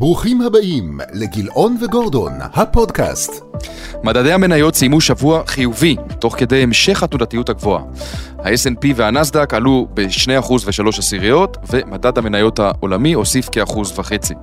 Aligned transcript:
ברוכים 0.00 0.40
הבאים 0.40 0.98
לגילאון 1.12 1.76
וגורדון, 1.80 2.32
הפודקאסט. 2.42 3.44
מדדי 4.04 4.32
המניות 4.32 4.74
סיימו 4.74 5.00
שבוע 5.00 5.42
חיובי, 5.46 5.96
תוך 6.18 6.34
כדי 6.38 6.62
המשך 6.62 7.02
התנודתיות 7.02 7.48
הגבוהה. 7.48 7.82
ה-S&P 8.38 8.86
והנסדק 8.96 9.54
עלו 9.54 9.88
ב-2% 9.94 10.52
ו-3 10.52 10.98
עשיריות, 10.98 11.56
ומדד 11.70 12.18
המניות 12.18 12.58
העולמי 12.58 13.12
הוסיף 13.12 13.48
כאחוז 13.52 13.98
וחצי. 13.98 14.34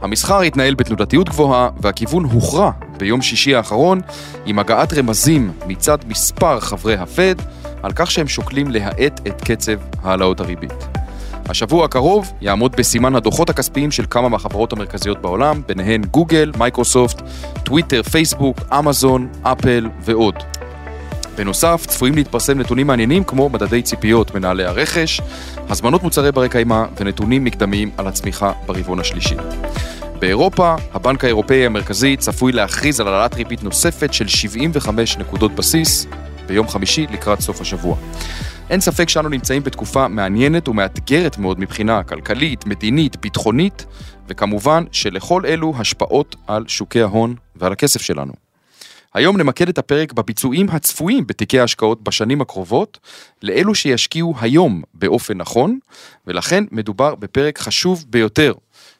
המסחר 0.00 0.40
התנהל 0.40 0.74
בתנודתיות 0.74 1.28
גבוהה, 1.28 1.68
והכיוון 1.80 2.24
הוכרע 2.24 2.70
ביום 2.98 3.22
שישי 3.22 3.54
האחרון, 3.54 4.00
עם 4.46 4.58
הגעת 4.58 4.92
רמזים 4.92 5.52
מצד 5.66 5.98
מספר 6.06 6.60
חברי 6.60 6.96
הפד, 6.96 7.34
על 7.82 7.92
כך 7.94 8.10
שהם 8.10 8.28
שוקלים 8.28 8.70
להאט 8.70 9.20
את 9.26 9.42
קצב 9.44 9.78
העלאות 10.02 10.40
הריבית. 10.40 11.01
השבוע 11.48 11.84
הקרוב 11.84 12.32
יעמוד 12.40 12.76
בסימן 12.76 13.16
הדוחות 13.16 13.50
הכספיים 13.50 13.90
של 13.90 14.04
כמה 14.10 14.28
מהחברות 14.28 14.72
המרכזיות 14.72 15.22
בעולם, 15.22 15.62
ביניהן 15.68 16.04
גוגל, 16.04 16.52
מייקרוסופט, 16.58 17.22
טוויטר, 17.62 18.02
פייסבוק, 18.02 18.56
אמזון, 18.78 19.28
אפל 19.42 19.88
ועוד. 20.00 20.34
בנוסף, 21.36 21.86
צפויים 21.86 22.14
להתפרסם 22.14 22.58
נתונים 22.58 22.86
מעניינים 22.86 23.24
כמו 23.24 23.48
מדדי 23.48 23.82
ציפיות 23.82 24.34
מנהלי 24.34 24.64
הרכש, 24.64 25.20
הזמנות 25.68 26.02
מוצרי 26.02 26.32
ברי 26.32 26.48
קיימא 26.48 26.84
ונתונים 27.00 27.44
מקדמיים 27.44 27.90
על 27.96 28.06
הצמיחה 28.06 28.52
ברבעון 28.66 29.00
השלישי. 29.00 29.36
באירופה, 30.18 30.74
הבנק 30.94 31.24
האירופאי 31.24 31.66
המרכזי 31.66 32.16
צפוי 32.16 32.52
להכריז 32.52 33.00
על 33.00 33.08
העלאת 33.08 33.34
ריבית 33.34 33.62
נוספת 33.62 34.14
של 34.14 34.28
75 34.28 35.18
נקודות 35.18 35.54
בסיס 35.54 36.06
ביום 36.46 36.68
חמישי 36.68 37.06
לקראת 37.10 37.40
סוף 37.40 37.60
השבוע. 37.60 37.96
אין 38.72 38.80
ספק 38.80 39.08
שאנו 39.08 39.28
נמצאים 39.28 39.62
בתקופה 39.62 40.08
מעניינת 40.08 40.68
ומאתגרת 40.68 41.38
מאוד 41.38 41.60
מבחינה 41.60 42.02
כלכלית, 42.02 42.66
מדינית, 42.66 43.16
ביטחונית, 43.16 43.86
וכמובן 44.28 44.84
שלכל 44.92 45.42
אלו 45.46 45.74
השפעות 45.76 46.36
על 46.46 46.64
שוקי 46.68 47.02
ההון 47.02 47.34
ועל 47.56 47.72
הכסף 47.72 48.00
שלנו. 48.00 48.32
היום 49.14 49.36
נמקד 49.36 49.68
את 49.68 49.78
הפרק 49.78 50.12
בביצועים 50.12 50.66
הצפויים 50.70 51.26
בתיקי 51.26 51.60
ההשקעות 51.60 52.02
בשנים 52.02 52.40
הקרובות, 52.40 52.98
לאלו 53.42 53.74
שישקיעו 53.74 54.34
היום 54.40 54.82
באופן 54.94 55.38
נכון, 55.38 55.78
ולכן 56.26 56.64
מדובר 56.70 57.14
בפרק 57.14 57.58
חשוב 57.58 58.04
ביותר, 58.08 58.52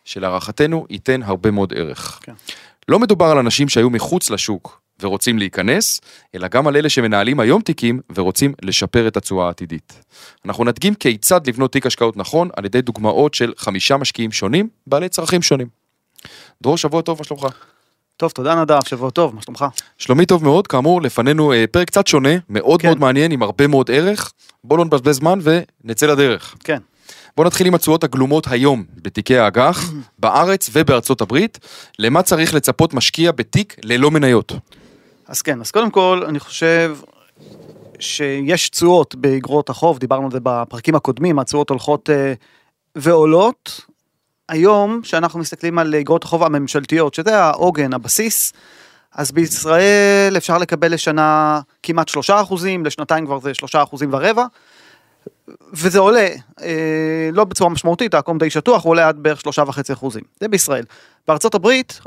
שלהערכתנו 0.04 0.86
ייתן 0.90 1.22
הרבה 1.22 1.50
מאוד 1.50 1.72
ערך. 1.76 2.18
כן. 2.22 2.32
לא 2.88 2.98
מדובר 2.98 3.26
על 3.26 3.38
אנשים 3.38 3.68
שהיו 3.68 3.90
מחוץ 3.90 4.30
לשוק 4.30 4.81
ורוצים 5.02 5.38
להיכנס, 5.38 6.00
אלא 6.34 6.48
גם 6.48 6.66
על 6.66 6.76
אלה 6.76 6.88
שמנהלים 6.88 7.40
היום 7.40 7.62
תיקים 7.62 8.00
ורוצים 8.14 8.54
לשפר 8.62 9.08
את 9.08 9.16
התשואה 9.16 9.46
העתידית. 9.46 9.92
אנחנו 10.44 10.64
נדגים 10.64 10.94
כיצד 10.94 11.46
לבנות 11.46 11.72
תיק 11.72 11.86
השקעות 11.86 12.16
נכון 12.16 12.48
על 12.56 12.64
ידי 12.64 12.82
דוגמאות 12.82 13.34
של 13.34 13.52
חמישה 13.56 13.96
משקיעים 13.96 14.32
שונים, 14.32 14.68
בעלי 14.86 15.08
צרכים 15.08 15.42
שונים. 15.42 15.66
דרור, 16.62 16.76
שבוע 16.76 17.02
טוב, 17.02 17.18
מה 17.18 17.24
שלומך? 17.24 17.46
טוב, 18.16 18.30
תודה 18.30 18.54
נדב, 18.54 18.84
שבוע 18.84 19.10
טוב, 19.10 19.34
מה 19.34 19.42
שלומך? 19.42 19.64
שלומי 19.98 20.26
טוב 20.26 20.44
מאוד, 20.44 20.66
כאמור, 20.66 21.02
לפנינו 21.02 21.52
אה, 21.52 21.64
פרק 21.70 21.86
קצת 21.86 22.06
שונה, 22.06 22.30
מאוד 22.48 22.82
כן. 22.82 22.88
מאוד 22.88 23.00
מעניין, 23.00 23.32
עם 23.32 23.42
הרבה 23.42 23.66
מאוד 23.66 23.90
ערך. 23.90 24.32
בואו 24.64 24.78
לא 24.78 24.84
נבזבז 24.84 25.16
זמן 25.16 25.38
ונצא 25.42 26.06
לדרך. 26.06 26.54
כן. 26.64 26.78
בואו 27.36 27.46
נתחיל 27.46 27.66
עם 27.66 27.74
התשואות 27.74 28.04
הגלומות 28.04 28.46
היום 28.50 28.84
בתיקי 29.02 29.38
האג"ח, 29.38 29.90
בארץ 30.18 30.70
ובארצות 30.72 31.20
הברית. 31.20 31.58
למה 31.98 32.22
צריך 32.22 32.54
לצפות 32.54 32.94
משקיע 32.94 33.32
בתיק 33.32 33.76
ללא 33.84 34.10
מניות? 34.10 34.52
אז 35.28 35.42
כן, 35.42 35.60
אז 35.60 35.70
קודם 35.70 35.90
כל, 35.90 36.22
אני 36.28 36.40
חושב 36.40 36.96
שיש 37.98 38.68
תשואות 38.68 39.14
באגרות 39.14 39.70
החוב, 39.70 39.98
דיברנו 39.98 40.24
על 40.24 40.30
זה 40.30 40.38
בפרקים 40.42 40.94
הקודמים, 40.94 41.38
התשואות 41.38 41.70
הולכות 41.70 42.10
אה, 42.10 42.32
ועולות. 42.94 43.80
היום, 44.48 45.00
כשאנחנו 45.02 45.40
מסתכלים 45.40 45.78
על 45.78 45.94
אגרות 45.94 46.24
החוב 46.24 46.42
הממשלתיות, 46.42 47.14
שזה 47.14 47.38
העוגן, 47.38 47.92
הבסיס, 47.92 48.52
אז 49.14 49.32
בישראל 49.32 50.34
אפשר 50.36 50.58
לקבל 50.58 50.94
לשנה 50.94 51.60
כמעט 51.82 52.08
שלושה 52.08 52.40
אחוזים, 52.40 52.86
לשנתיים 52.86 53.26
כבר 53.26 53.40
זה 53.40 53.54
שלושה 53.54 53.82
אחוזים 53.82 54.08
ורבע. 54.12 54.44
וזה 55.72 55.98
עולה, 55.98 56.28
אה, 56.62 57.30
לא 57.32 57.44
בצורה 57.44 57.70
משמעותית, 57.70 58.14
העקום 58.14 58.38
די 58.38 58.50
שטוח, 58.50 58.84
הוא 58.84 58.90
עולה 58.90 59.08
עד 59.08 59.18
בערך 59.18 59.40
שלושה 59.40 59.62
וחצי 59.66 59.92
אחוזים. 59.92 60.22
זה 60.40 60.48
בישראל. 60.48 60.84
בארצות 61.28 61.54
הברית, 61.54 62.00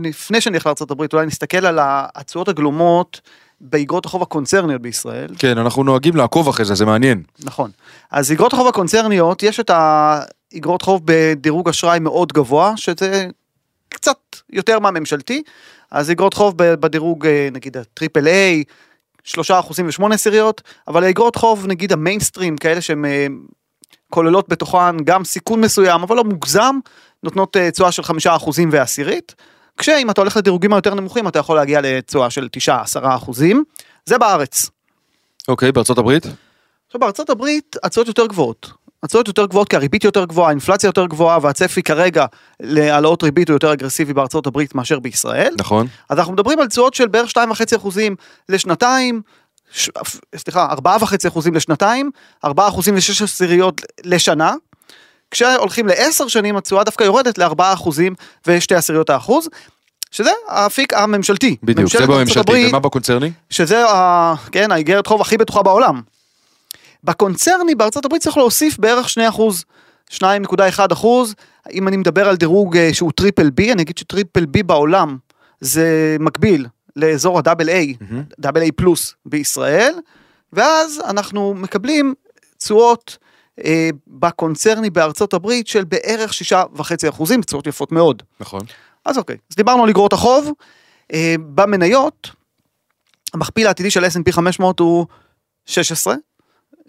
לפני 0.00 0.40
שאני 0.40 0.56
אלך 0.56 0.66
לארצות 0.66 0.90
הברית, 0.90 1.12
אולי 1.12 1.26
נסתכל 1.26 1.66
על 1.66 1.78
התשואות 1.82 2.48
הגלומות 2.48 3.20
באגרות 3.60 4.04
החוב 4.04 4.22
הקונצרניות 4.22 4.82
בישראל. 4.82 5.28
כן, 5.38 5.58
אנחנו 5.58 5.84
נוהגים 5.84 6.16
לעקוב 6.16 6.48
אחרי 6.48 6.64
זה, 6.64 6.74
זה 6.74 6.86
מעניין. 6.86 7.22
נכון. 7.44 7.70
אז 8.10 8.32
אגרות 8.32 8.52
החוב 8.52 8.66
הקונצרניות, 8.68 9.42
יש 9.42 9.60
את 9.60 9.70
האגרות 9.70 10.82
חוב 10.82 11.02
בדירוג 11.04 11.68
אשראי 11.68 11.98
מאוד 11.98 12.32
גבוה, 12.32 12.72
שזה 12.76 13.26
קצת 13.88 14.18
יותר 14.52 14.78
מהממשלתי. 14.78 15.42
אז 15.90 16.10
אגרות 16.10 16.34
חוב 16.34 16.54
בדירוג, 16.56 17.26
אה, 17.26 17.48
נגיד, 17.52 17.76
הטריפל 17.76 18.26
איי, 18.26 18.64
שלושה 19.24 19.58
אחוזים 19.58 19.88
ושמונה 19.88 20.14
עשיריות, 20.14 20.62
אבל 20.88 21.04
האגרות 21.04 21.36
חוב, 21.36 21.66
נגיד 21.66 21.92
המיינסטרים, 21.92 22.56
כאלה 22.56 22.80
שהן 22.80 23.04
אה, 23.04 23.26
כוללות 24.10 24.48
בתוכן 24.48 24.96
גם 25.04 25.24
סיכון 25.24 25.60
מסוים, 25.60 26.02
אבל 26.02 26.16
לא 26.16 26.24
מוגזם, 26.24 26.78
נותנות 27.22 27.56
אה, 27.56 27.70
תשואה 27.70 27.92
של 27.92 28.02
חמישה 28.02 28.36
אחוזים 28.36 28.68
ועשירית, 28.72 29.34
כשאם 29.78 30.10
אתה 30.10 30.20
הולך 30.20 30.36
לדירוגים 30.36 30.72
היותר 30.72 30.94
נמוכים, 30.94 31.28
אתה 31.28 31.38
יכול 31.38 31.56
להגיע 31.56 31.80
לתשואה 31.82 32.30
של 32.30 32.48
תשעה, 32.52 32.82
עשרה 32.82 33.16
אחוזים, 33.16 33.64
זה 34.06 34.18
בארץ. 34.18 34.70
אוקיי, 35.48 35.68
okay, 35.68 35.72
בארצות 35.72 35.98
הברית? 35.98 36.26
עכשיו 36.86 37.00
בארצות 37.00 37.30
הברית 37.30 37.76
התשואות 37.82 38.08
יותר 38.08 38.26
גבוהות. 38.26 38.72
התשואות 39.02 39.28
יותר 39.28 39.46
גבוהות 39.46 39.68
כי 39.68 39.76
הריבית 39.76 40.04
יותר 40.04 40.24
גבוהה, 40.24 40.48
האינפלציה 40.48 40.88
יותר 40.88 41.06
גבוהה 41.06 41.38
והצפי 41.42 41.82
כרגע 41.82 42.26
להעלאות 42.60 43.22
ריבית 43.22 43.48
הוא 43.48 43.54
יותר 43.54 43.72
אגרסיבי 43.72 44.12
בארצות 44.12 44.46
הברית 44.46 44.74
מאשר 44.74 44.98
בישראל. 44.98 45.54
נכון. 45.58 45.86
אז 46.08 46.18
אנחנו 46.18 46.32
מדברים 46.32 46.60
על 46.60 46.66
תשואות 46.66 46.94
של 46.94 47.08
בערך 47.08 47.30
2.5 47.30 47.76
אחוזים 47.76 48.16
לשנתיים, 48.48 49.22
ש... 49.72 49.90
סליחה, 50.36 50.74
4.5 50.86 51.28
אחוזים 51.28 51.54
לשנתיים, 51.54 52.10
4 52.44 52.68
אחוזים 52.68 52.94
ל-6 52.94 53.24
עשיריות 53.24 53.80
לשנה. 54.04 54.54
כשהולכים 55.30 55.86
לעשר 55.86 56.28
שנים 56.28 56.56
התשואה 56.56 56.84
דווקא 56.84 57.04
יורדת 57.04 57.38
ל-4 57.38 57.54
אחוזים 57.58 58.14
ו-2 58.46 58.76
עשיריות 58.76 59.10
האחוז. 59.10 59.48
שזה 60.10 60.30
האפיק 60.48 60.94
הממשלתי. 60.94 61.56
בדיוק, 61.62 61.90
זה 61.90 62.06
בממשלתי, 62.06 62.66
ומה 62.68 62.78
בקונצרני? 62.78 63.30
שזה, 63.50 63.84
כן, 64.52 64.72
האיגרת 64.72 65.06
חוב 65.06 65.20
הכי 65.20 65.36
בטוחה 65.36 65.62
בעולם. 65.62 66.00
בקונצרני 67.04 67.74
בארצות 67.74 68.04
הברית 68.04 68.22
צריך 68.22 68.36
להוסיף 68.36 68.78
בערך 68.78 69.08
2 69.08 69.28
אחוז, 69.28 69.64
2.1 70.10 70.92
אחוז, 70.92 71.34
אם 71.72 71.88
אני 71.88 71.96
מדבר 71.96 72.28
על 72.28 72.36
דירוג 72.36 72.76
אה, 72.76 72.94
שהוא 72.94 73.12
triple 73.12 73.50
B, 73.50 73.72
אני 73.72 73.82
אגיד 73.82 73.98
ש 73.98 74.10
triple 74.10 74.46
B 74.46 74.62
בעולם 74.62 75.18
זה 75.60 76.16
מקביל 76.20 76.66
לאזור 76.96 77.38
הדאבל 77.38 77.68
איי, 77.68 77.94
דאבל 78.40 78.60
איי 78.60 78.72
פלוס 78.72 79.14
בישראל, 79.26 79.94
ואז 80.52 81.00
אנחנו 81.08 81.54
מקבלים 81.54 82.14
תשואות 82.58 83.18
אה, 83.64 83.90
בקונצרני 84.06 84.90
בארצות 84.90 85.34
הברית 85.34 85.66
של 85.66 85.84
בערך 85.84 86.32
6.5 86.32 87.08
אחוזים, 87.08 87.42
תשואות 87.42 87.66
יפות 87.66 87.92
מאוד. 87.92 88.22
נכון. 88.40 88.60
אז 89.04 89.18
אוקיי, 89.18 89.36
אז 89.50 89.56
דיברנו 89.56 89.84
על 89.84 89.90
אגרות 89.90 90.12
החוב, 90.12 90.50
אה, 91.12 91.34
במניות, 91.54 92.30
המכפיל 93.34 93.66
העתידי 93.66 93.90
של 93.90 94.04
S&P 94.04 94.32
500 94.32 94.80
הוא 94.80 95.06
16, 95.66 96.14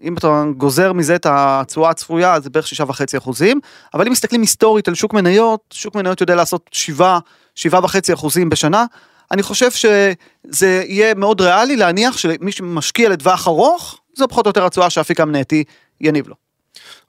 אם 0.01 0.17
אתה 0.17 0.43
גוזר 0.57 0.93
מזה 0.93 1.15
את 1.15 1.25
התשואה 1.29 1.89
הצפויה 1.89 2.39
זה 2.39 2.49
בערך 2.49 2.67
שישה 2.67 2.83
וחצי 2.87 3.17
אחוזים 3.17 3.59
אבל 3.93 4.05
אם 4.05 4.11
מסתכלים 4.11 4.41
היסטורית 4.41 4.87
על 4.87 4.95
שוק 4.95 5.13
מניות 5.13 5.61
שוק 5.73 5.95
מניות 5.95 6.21
יודע 6.21 6.35
לעשות 6.35 6.69
שבעה 6.71 7.19
שבעה 7.55 7.83
וחצי 7.83 8.13
אחוזים 8.13 8.49
בשנה 8.49 8.85
אני 9.31 9.43
חושב 9.43 9.71
שזה 9.71 10.83
יהיה 10.87 11.13
מאוד 11.13 11.41
ריאלי 11.41 11.75
להניח 11.75 12.17
שמי 12.17 12.51
שמשקיע 12.51 13.09
לטווח 13.09 13.47
ארוך 13.47 13.99
זה 14.17 14.27
פחות 14.27 14.45
או 14.45 14.49
יותר 14.49 14.65
התשואה 14.65 14.89
שאפיק 14.89 15.19
המנייתי 15.19 15.63
יניב 16.01 16.27
לו. 16.27 16.35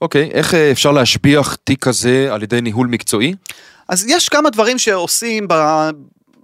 אוקיי 0.02 0.28
okay, 0.28 0.34
איך 0.34 0.54
אה, 0.54 0.70
אפשר 0.70 0.92
להשביח 0.92 1.54
תיק 1.54 1.84
כזה 1.84 2.28
על 2.30 2.42
ידי 2.42 2.60
ניהול 2.60 2.86
מקצועי? 2.86 3.34
אז 3.88 4.06
יש 4.08 4.28
כמה 4.28 4.50
דברים 4.50 4.78
שעושים 4.78 5.48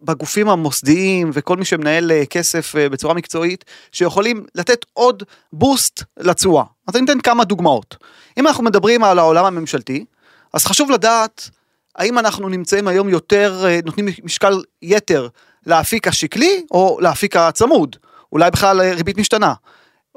בגופים 0.02 0.48
המוסדיים 0.48 1.30
וכל 1.32 1.56
מי 1.56 1.64
שמנהל 1.64 2.12
אה, 2.12 2.26
כסף 2.26 2.76
אה, 2.76 2.88
בצורה 2.88 3.14
מקצועית, 3.14 3.64
שיכולים 3.92 4.44
לתת 4.54 4.84
עוד 4.92 5.22
בוסט 5.52 6.02
לתשואה. 6.16 6.64
אז 6.86 6.96
אני 6.96 7.04
אתן 7.04 7.20
כמה 7.20 7.44
דוגמאות. 7.44 7.96
אם 8.38 8.46
אנחנו 8.46 8.64
מדברים 8.64 9.04
על 9.04 9.18
העולם 9.18 9.44
הממשלתי, 9.44 10.04
אז 10.52 10.64
חשוב 10.64 10.90
לדעת 10.90 11.50
האם 11.96 12.18
אנחנו 12.18 12.48
נמצאים 12.48 12.88
היום 12.88 13.08
יותר, 13.08 13.64
נותנים 13.84 14.08
משקל 14.24 14.62
יתר 14.82 15.28
לאפיק 15.66 16.08
השקלי 16.08 16.62
או 16.70 16.98
לאפיק 17.00 17.36
הצמוד, 17.36 17.96
אולי 18.32 18.50
בכלל 18.50 18.80
ריבית 18.80 19.18
משתנה. 19.18 19.54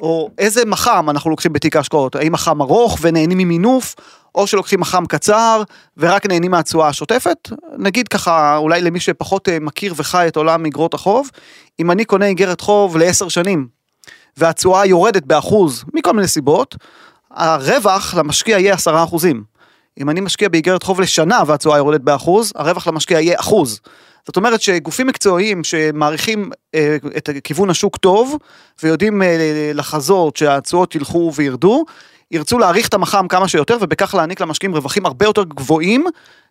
או 0.02 0.30
איזה 0.38 0.66
מח"מ 0.66 1.10
אנחנו 1.10 1.30
לוקחים 1.30 1.54
בתיק 1.54 1.76
ההשקעות, 1.76 2.16
האם 2.16 2.32
מח"מ 2.32 2.62
ארוך 2.62 2.98
ונהנים 3.02 3.38
ממינוף, 3.38 3.96
או 4.36 4.48
שלוקחים 4.48 4.80
מח"מ 4.80 5.06
קצר 5.06 5.64
ורק 5.98 6.26
נהנים 6.26 6.52
מהתשואה 6.52 6.88
השוטפת. 6.88 7.50
נגיד 7.78 8.08
ככה, 8.08 8.58
אולי 8.58 8.82
למי 8.82 9.00
שפחות 9.00 9.50
אה, 9.50 9.60
מכיר 9.60 9.94
וחי 9.98 10.28
את 10.28 10.36
עולם 10.36 10.66
אגרות 10.66 10.94
החוב, 10.94 11.30
אם 11.80 11.92
אני 11.92 12.06
קונה 12.06 12.26
איגרת 12.26 12.62
חוב 12.62 12.98
לעשר 12.98 13.28
שנים, 13.28 13.68
והתשואה 14.38 14.86
יורדת 14.86 15.24
באחוז, 15.24 15.84
מכל 15.94 16.14
מיני 16.14 16.28
סיבות, 16.28 16.76
הרווח 17.32 18.16
למשקיע 18.16 18.60
יהיה 18.60 18.74
עשרה 18.74 19.04
אחוזים. 19.04 19.44
אם 20.00 20.10
אני 20.10 20.22
משקיע 20.22 20.50
באיגרת 20.50 20.84
חוב 20.84 21.02
לשנה 21.02 21.44
והתשואה 21.48 21.78
יורדת 21.78 22.02
באחוז, 22.02 22.52
הרווח 22.56 22.88
למשקיע 22.88 23.20
יהיה 23.20 23.40
אחוז. 23.40 23.80
זאת 24.28 24.38
אומרת 24.38 24.62
שגופים 24.62 25.08
מקצועיים 25.08 25.64
שמעריכים 25.64 26.50
אה, 26.76 26.98
את 27.18 27.30
כיוון 27.44 27.70
השוק 27.70 27.98
טוב 27.98 28.36
ויודעים 28.84 29.22
אה, 29.22 29.72
לחזות 29.74 30.38
שהתשואות 30.38 30.96
ילכו 30.96 31.32
וירדו, 31.36 31.86
ירצו 32.32 32.60
להעריך 32.60 32.88
את 32.88 32.94
המח"מ 32.94 33.26
כמה 33.30 33.48
שיותר 33.48 33.78
ובכך 33.82 34.16
להעניק 34.16 34.42
למשקיעים 34.42 34.76
רווחים 34.76 35.06
הרבה 35.06 35.26
יותר 35.26 35.44
גבוהים 35.44 36.06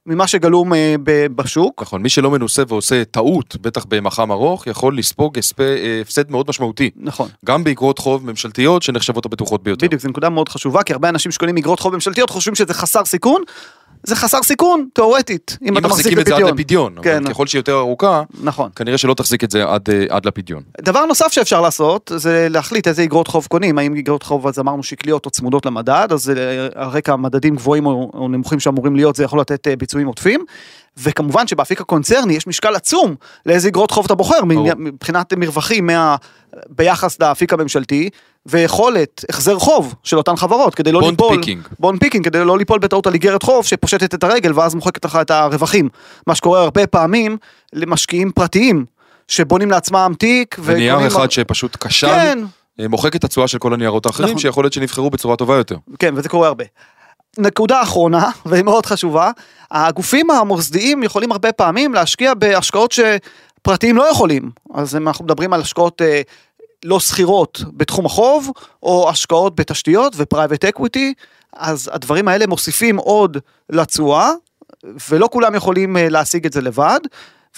ממה 0.06 0.26
שגלום 0.26 0.74
אה, 0.74 0.94
ב- 1.02 1.26
בשוק. 1.26 1.82
נכון, 1.82 2.02
מי 2.02 2.08
שלא 2.08 2.30
מנוסה 2.30 2.62
ועושה 2.68 3.04
טעות, 3.04 3.56
בטח 3.60 3.84
במח"מ 3.88 4.32
ארוך, 4.32 4.66
יכול 4.66 4.98
לספוג 4.98 5.38
הספ- 5.38 5.60
אה, 5.60 6.00
הפסד 6.02 6.30
מאוד 6.30 6.46
משמעותי. 6.48 6.90
נכון. 6.96 7.28
גם 7.46 7.64
באגרות 7.64 7.98
חוב 7.98 8.26
ממשלתיות 8.30 8.82
שנחשבות 8.82 9.26
הבטוחות 9.26 9.62
ביותר. 9.62 9.86
בדיוק, 9.86 10.02
זו 10.02 10.08
נקודה 10.08 10.28
מאוד 10.28 10.48
חשובה, 10.48 10.82
כי 10.82 10.92
הרבה 10.92 11.08
אנשים 11.08 11.32
שקונים 11.32 11.56
אגרות 11.56 11.80
חוב 11.80 11.94
ממשלתיות 11.94 12.30
חושבים 12.30 12.54
שזה 12.54 12.74
חסר 12.74 13.04
סיכון, 13.04 13.42
זה 14.02 14.16
חסר 14.16 14.42
סיכון, 14.42 14.88
תאורטית, 14.92 15.58
אם, 15.62 15.68
אם 15.68 15.78
אתה 15.78 15.88
מחזיק 15.88 16.06
מחזיקים 16.06 16.18
את 16.20 16.26
זה 16.26 16.34
עד 16.34 16.40
בפדיון. 16.42 16.58
לפדיון, 16.58 16.94
כן. 17.02 17.22
אבל 17.24 17.34
ככל 17.34 17.46
שהיא 17.46 17.58
יותר 17.58 17.78
ארוכה, 17.78 18.22
נכון. 18.42 18.70
כנראה 18.76 18.98
שלא 18.98 19.14
תחזיק 19.14 19.44
את 19.44 19.50
זה 19.50 19.64
עד, 19.64 19.90
אה, 19.90 20.04
עד 20.08 20.26
לפדיון. 20.26 20.62
דבר 20.80 21.04
נוסף 21.04 21.32
שאפשר 21.32 21.60
לעשות 21.60 22.12
זה 22.16 22.46
להחליט 22.50 22.88
איזה 22.88 23.02
אגרות 23.02 23.28
חוב 23.28 23.46
קונים, 23.46 23.78
האם 23.78 23.96
אגרות 23.96 24.22
חוב 24.22 24.46
אז 24.46 24.58
אמרנו 24.58 24.82
שקליות 24.82 25.26
או 25.26 25.30
צמודות 25.30 25.66
למדד, 25.66 26.08
אז 26.10 26.30
אה, 26.30 26.68
על 26.74 26.88
רקע 26.88 27.16
מדדים 27.16 27.56
גבוהים 27.56 27.86
או, 27.86 28.10
או 28.14 28.28
נמוכים 28.28 28.60
שאמורים 28.60 28.96
להיות 28.96 29.16
זה 29.16 29.24
יכול 29.24 29.40
לתת 29.40 29.68
אה, 29.68 29.76
ביצועים 29.76 30.06
עודפים. 30.06 30.44
וכמובן 30.96 31.46
שבאפיק 31.46 31.80
הקונצרני 31.80 32.32
יש 32.34 32.46
משקל 32.46 32.74
עצום 32.74 33.14
לאיזה 33.46 33.68
אגרות 33.68 33.90
חוב 33.90 34.04
אתה 34.04 34.14
בוחר. 34.14 34.44
מבחינת 34.78 35.32
מרווחים 35.36 35.86
מה, 35.86 36.16
ביחס 36.68 37.20
לאפיק 37.20 37.52
הממשלתי, 37.52 38.10
ויכולת 38.46 39.24
החזר 39.28 39.58
חוב 39.58 39.94
של 40.02 40.18
אותן 40.18 40.36
חברות, 40.36 40.74
כדי 40.74 40.92
לא 40.92 41.00
bond 41.00 41.10
ליפול, 41.20 41.36
picking. 41.36 41.62
bond 41.78 42.00
picking, 42.00 42.24
כדי 42.24 42.44
לא 42.44 42.58
ליפול 42.58 42.78
בטעות 42.78 43.06
על 43.06 43.14
איגרת 43.14 43.42
חוב 43.42 43.66
שפושטת 43.66 44.14
את 44.14 44.24
הרגל 44.24 44.52
ואז 44.58 44.74
מוחקת 44.74 45.04
לך 45.04 45.18
את 45.20 45.30
הרווחים. 45.30 45.88
מה 46.26 46.34
שקורה 46.34 46.62
הרבה 46.62 46.86
פעמים 46.86 47.36
למשקיעים 47.72 48.32
פרטיים, 48.32 48.84
שבונים 49.28 49.70
לעצמם 49.70 50.12
תיק, 50.18 50.56
ונייר 50.64 50.94
וקונים- 50.94 51.06
אחד 51.16 51.30
שפשוט 51.30 51.76
כשל, 51.76 52.06
כן, 52.06 52.38
אה, 52.80 52.88
מוחק 52.88 53.16
את 53.16 53.24
התשואה 53.24 53.48
של 53.48 53.58
כל 53.58 53.74
הניירות 53.74 54.06
האחרים, 54.06 54.28
נכון. 54.28 54.38
שיכול 54.38 54.64
להיות 54.64 54.72
שנבחרו 54.72 55.10
בצורה 55.10 55.36
טובה 55.36 55.56
יותר. 55.56 55.76
כן, 55.98 56.14
וזה 56.16 56.28
קורה 56.28 56.48
הרבה. 56.48 56.64
נקודה 57.38 57.82
אחרונה, 57.82 58.30
והיא 58.46 58.64
מאוד 58.64 58.86
חשובה, 58.86 59.30
הגופים 59.70 60.30
המוסדיים 60.30 61.02
יכולים 61.02 61.32
הרבה 61.32 61.52
פעמים 61.52 61.94
להשקיע 61.94 62.34
בהשקעות 62.34 62.92
שפרטיים 62.92 63.96
לא 63.96 64.10
יכולים. 64.10 64.50
אז 64.74 64.96
אם 64.96 65.08
אנחנו 65.08 65.24
מדברים 65.24 65.52
על 65.52 65.60
השקעות 65.60 66.02
אה, 66.02 66.22
לא 66.84 67.00
סחירות 67.00 67.62
בתחום 67.72 68.06
החוב, 68.06 68.50
או 68.82 69.10
השקעות 69.10 69.56
בתשתיות 69.56 70.12
ו 70.16 70.22
private 70.22 70.64
equity, 70.64 71.14
אז 71.56 71.90
הדברים 71.92 72.28
האלה 72.28 72.46
מוסיפים 72.46 72.96
עוד 72.96 73.36
לתשואה, 73.70 74.30
ולא 75.10 75.28
כולם 75.32 75.54
יכולים 75.54 75.96
אה, 75.96 76.08
להשיג 76.08 76.46
את 76.46 76.52
זה 76.52 76.60
לבד, 76.60 77.00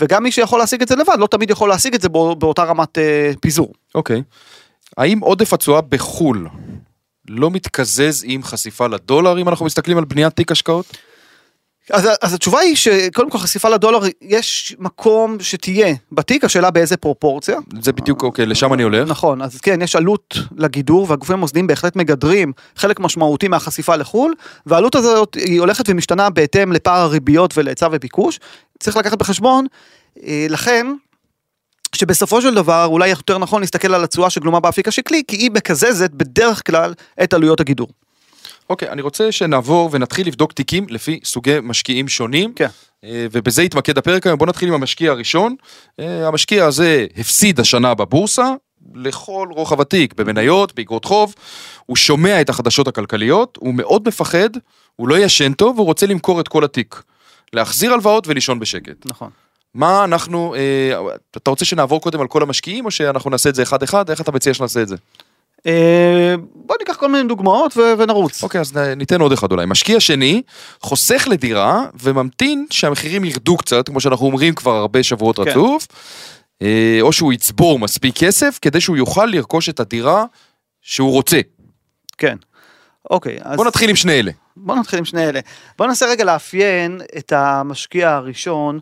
וגם 0.00 0.22
מי 0.22 0.32
שיכול 0.32 0.58
להשיג 0.58 0.82
את 0.82 0.88
זה 0.88 0.96
לבד, 0.96 1.16
לא 1.18 1.26
תמיד 1.26 1.50
יכול 1.50 1.68
להשיג 1.68 1.94
את 1.94 2.00
זה 2.02 2.08
בא- 2.08 2.34
באותה 2.34 2.64
רמת 2.64 2.98
אה, 2.98 3.32
פיזור. 3.40 3.72
אוקיי. 3.94 4.22
האם 4.96 5.18
עודף 5.18 5.52
התשואה 5.52 5.80
בחו"ל 5.80 6.48
לא 7.32 7.50
מתקזז 7.50 8.24
עם 8.26 8.42
חשיפה 8.42 8.86
לדולר, 8.86 9.38
אם 9.38 9.48
אנחנו 9.48 9.66
מסתכלים 9.66 9.98
על 9.98 10.04
בניית 10.04 10.36
תיק 10.36 10.52
השקעות? 10.52 10.96
אז, 11.90 12.08
אז 12.22 12.34
התשובה 12.34 12.58
היא 12.58 12.76
שקודם 12.76 13.30
כל 13.30 13.38
חשיפה 13.38 13.68
לדולר 13.68 13.98
יש 14.20 14.76
מקום 14.78 15.36
שתהיה 15.40 15.94
בתיק, 16.12 16.44
השאלה 16.44 16.70
באיזה 16.70 16.96
פרופורציה. 16.96 17.58
זה 17.80 17.92
בדיוק, 17.92 18.22
אוקיי, 18.22 18.46
לשם 18.46 18.72
אני 18.72 18.82
הולך. 18.82 19.08
נכון, 19.08 19.42
אז 19.42 19.60
כן, 19.60 19.82
יש 19.82 19.96
עלות 19.96 20.34
לגידור 20.56 21.06
והגופים 21.10 21.34
המוסדיים 21.36 21.66
בהחלט 21.66 21.96
מגדרים 21.96 22.52
חלק 22.76 23.00
משמעותי 23.00 23.48
מהחשיפה 23.48 23.96
לחו"ל, 23.96 24.34
והעלות 24.66 24.94
הזאת 24.94 25.34
היא 25.34 25.60
הולכת 25.60 25.84
ומשתנה 25.88 26.30
בהתאם 26.30 26.72
לפער 26.72 27.00
הריביות 27.00 27.58
ולהיצע 27.58 27.88
וביקוש. 27.92 28.40
צריך 28.78 28.96
לקחת 28.96 29.18
בחשבון, 29.18 29.66
אה, 30.26 30.46
לכן, 30.48 30.86
שבסופו 31.96 32.42
של 32.42 32.54
דבר 32.54 32.84
אולי 32.84 33.08
יותר 33.08 33.38
נכון 33.38 33.60
להסתכל 33.60 33.94
על 33.94 34.04
התשואה 34.04 34.30
שגלומה 34.30 34.60
באפיק 34.60 34.88
השקלי, 34.88 35.22
כי 35.28 35.36
היא 35.36 35.50
מקזזת 35.50 36.10
בדרך 36.10 36.66
כלל 36.66 36.94
את 37.22 37.32
עלויות 37.32 37.60
הגידור. 37.60 37.88
אוקיי, 38.70 38.90
אני 38.90 39.02
רוצה 39.02 39.32
שנעבור 39.32 39.88
ונתחיל 39.92 40.26
לבדוק 40.26 40.52
תיקים 40.52 40.86
לפי 40.88 41.20
סוגי 41.24 41.58
משקיעים 41.62 42.08
שונים. 42.08 42.52
כן. 42.54 42.68
אה, 43.04 43.26
ובזה 43.32 43.62
יתמקד 43.62 43.98
הפרק 43.98 44.26
היום. 44.26 44.38
בוא 44.38 44.46
נתחיל 44.46 44.68
עם 44.68 44.74
המשקיע 44.74 45.10
הראשון. 45.10 45.56
אה, 46.00 46.28
המשקיע 46.28 46.64
הזה 46.64 47.06
הפסיד 47.16 47.60
השנה 47.60 47.94
בבורסה, 47.94 48.50
לכל 48.94 49.48
רוחב 49.50 49.80
התיק, 49.80 50.14
במניות, 50.14 50.74
באגרות 50.74 51.04
חוב. 51.04 51.34
הוא 51.86 51.96
שומע 51.96 52.40
את 52.40 52.48
החדשות 52.48 52.88
הכלכליות, 52.88 53.58
הוא 53.60 53.74
מאוד 53.74 54.08
מפחד, 54.08 54.50
הוא 54.96 55.08
לא 55.08 55.18
ישן 55.18 55.52
טוב, 55.52 55.76
והוא 55.76 55.86
רוצה 55.86 56.06
למכור 56.06 56.40
את 56.40 56.48
כל 56.48 56.64
התיק. 56.64 57.02
להחזיר 57.52 57.92
הלוואות 57.92 58.28
ולישון 58.28 58.58
בשקט. 58.58 59.06
נכון. 59.06 59.30
מה 59.74 60.04
אנחנו, 60.04 60.54
אה, 60.54 61.14
אתה 61.36 61.50
רוצה 61.50 61.64
שנעבור 61.64 62.00
קודם 62.00 62.20
על 62.20 62.26
כל 62.26 62.42
המשקיעים, 62.42 62.84
או 62.84 62.90
שאנחנו 62.90 63.30
נעשה 63.30 63.48
את 63.48 63.54
זה 63.54 63.62
אחד-אחד? 63.62 64.10
איך 64.10 64.20
אתה 64.20 64.32
מציע 64.32 64.54
שנעשה 64.54 64.82
את 64.82 64.88
זה? 64.88 64.96
אה, 65.66 66.34
בוא 66.54 66.76
ניקח 66.80 66.96
כל 66.96 67.08
מיני 67.08 67.28
דוגמאות 67.28 67.76
ונרוץ. 67.98 68.42
אוקיי, 68.42 68.60
אז 68.60 68.76
ניתן 68.96 69.20
עוד 69.20 69.32
אחד 69.32 69.52
אולי. 69.52 69.66
משקיע 69.66 70.00
שני, 70.00 70.42
חוסך 70.80 71.26
לדירה 71.30 71.84
וממתין 72.00 72.66
שהמחירים 72.70 73.24
ירדו 73.24 73.56
קצת, 73.56 73.88
כמו 73.88 74.00
שאנחנו 74.00 74.26
אומרים 74.26 74.54
כבר 74.54 74.72
הרבה 74.76 75.02
שבועות 75.02 75.36
כן. 75.36 75.42
רצוף, 75.42 75.86
אה, 76.62 76.98
או 77.00 77.12
שהוא 77.12 77.32
יצבור 77.32 77.78
מספיק 77.78 78.18
כסף 78.18 78.58
כדי 78.62 78.80
שהוא 78.80 78.96
יוכל 78.96 79.26
לרכוש 79.26 79.68
את 79.68 79.80
הדירה 79.80 80.24
שהוא 80.80 81.10
רוצה. 81.10 81.40
כן. 82.18 82.36
אוקיי, 83.10 83.38
אז... 83.42 83.56
בוא 83.56 83.64
נתחיל 83.64 83.90
עם 83.90 83.96
שני 83.96 84.18
אלה. 84.18 84.32
בוא 84.56 84.76
נתחיל 84.76 84.98
עם 84.98 85.04
שני 85.04 85.28
אלה. 85.28 85.40
בוא 85.78 85.86
ננסה 85.86 86.06
רגע 86.06 86.24
לאפיין 86.24 87.00
את 87.18 87.32
המשקיע 87.32 88.10
הראשון 88.10 88.80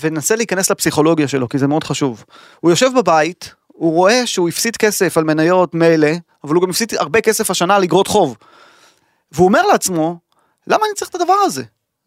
וננסה 0.00 0.36
להיכנס 0.36 0.70
לפסיכולוגיה 0.70 1.28
שלו, 1.28 1.48
כי 1.48 1.58
זה 1.58 1.66
מאוד 1.66 1.84
חשוב. 1.84 2.24
הוא 2.60 2.70
יושב 2.70 2.90
בבית, 2.96 3.54
הוא 3.66 3.92
רואה 3.92 4.26
שהוא 4.26 4.48
הפסיד 4.48 4.76
כסף 4.76 5.18
על 5.18 5.24
מניות 5.24 5.74
מילא, 5.74 6.10
אבל 6.44 6.54
הוא 6.54 6.62
גם 6.62 6.70
הפסיד 6.70 6.94
הרבה 6.98 7.20
כסף 7.20 7.50
השנה 7.50 7.76
על 7.76 7.82
אגרות 7.82 8.06
חוב. 8.06 8.36
והוא 9.32 9.46
אומר 9.46 9.62
לעצמו, 9.62 10.18
למה 10.66 10.86
אני 10.86 10.94
צריך 10.94 11.10
את 11.10 11.14
הדבר 11.14 11.34
הזה? 11.44 11.62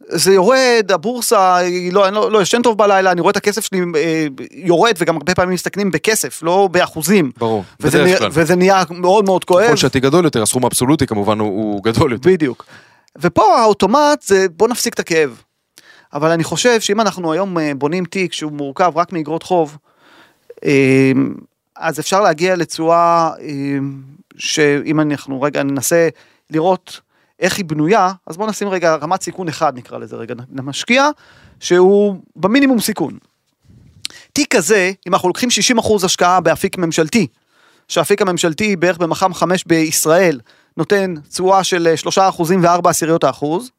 זה 0.07 0.33
יורד, 0.33 0.91
הבורסה, 0.93 1.57
לא, 1.91 2.07
אני 2.07 2.15
לא, 2.15 2.31
לא 2.31 2.41
ישן 2.41 2.61
טוב 2.61 2.77
בלילה, 2.77 3.11
אני 3.11 3.21
רואה 3.21 3.31
את 3.31 3.37
הכסף 3.37 3.65
שלי 3.65 3.81
אה, 3.95 4.27
יורד, 4.51 4.93
וגם 4.97 5.15
הרבה 5.15 5.35
פעמים 5.35 5.53
מסתכנים 5.53 5.91
בכסף, 5.91 6.43
לא 6.43 6.69
באחוזים. 6.71 7.31
ברור, 7.37 7.63
וזה, 7.79 8.15
כלל. 8.19 8.29
וזה 8.33 8.55
נהיה 8.55 8.83
מאוד 8.89 9.25
מאוד 9.25 9.45
כואב. 9.45 9.67
ככל 9.67 9.75
שהתיק 9.75 10.03
גדול 10.03 10.25
יותר, 10.25 10.41
הסכום 10.41 10.63
האבסולוטי 10.63 11.07
כמובן 11.07 11.39
הוא, 11.39 11.49
הוא 11.49 11.83
גדול 11.83 12.11
יותר. 12.11 12.29
בדיוק. 12.29 12.65
ופה 13.21 13.59
האוטומט 13.61 14.21
זה 14.21 14.45
בוא 14.55 14.67
נפסיק 14.67 14.93
את 14.93 14.99
הכאב. 14.99 15.41
אבל 16.13 16.31
אני 16.31 16.43
חושב 16.43 16.81
שאם 16.81 17.01
אנחנו 17.01 17.33
היום 17.33 17.57
אה, 17.57 17.71
בונים 17.77 18.05
תיק 18.05 18.33
שהוא 18.33 18.51
מורכב 18.51 18.91
רק 18.95 19.13
מאגרות 19.13 19.43
חוב, 19.43 19.77
אה, 20.65 21.11
אז 21.75 21.99
אפשר 21.99 22.21
להגיע 22.21 22.55
לתשואה 22.55 23.31
אה, 23.41 23.77
שאם 24.37 24.99
אנחנו 24.99 25.41
רגע 25.41 25.63
ננסה 25.63 26.09
לראות 26.49 27.01
איך 27.39 27.57
היא 27.57 27.65
בנויה, 27.65 28.11
אז 28.27 28.37
בוא 28.37 28.47
נשים 28.47 28.67
רגע 28.67 28.95
רמת 28.95 29.21
סיכון 29.21 29.47
אחד 29.47 29.77
נקרא 29.77 29.97
לזה 29.97 30.15
רגע, 30.15 30.35
משקיע 30.51 31.09
שהוא 31.59 32.15
במינימום 32.35 32.79
סיכון. 32.79 33.17
תיק 34.33 34.55
כזה, 34.55 34.91
אם 35.07 35.13
אנחנו 35.13 35.27
לוקחים 35.27 35.49
60% 35.79 36.05
השקעה 36.05 36.41
באפיק 36.41 36.77
ממשלתי, 36.77 37.27
שהאפיק 37.87 38.21
הממשלתי 38.21 38.75
בערך 38.75 38.97
במח"מ 38.97 39.33
5 39.33 39.63
בישראל 39.67 40.39
נותן 40.77 41.13
תשואה 41.29 41.63
של 41.63 41.93
3% 42.17 42.41
ו-4 42.41 42.89
עשיריות 42.89 43.23
האחוז, 43.23 43.71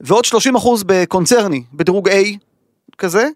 ועוד 0.00 0.24
30% 0.24 0.28
בקונצרני, 0.86 1.62
בדירוג 1.74 2.08
A 2.08 2.12
כזה, 2.98 3.28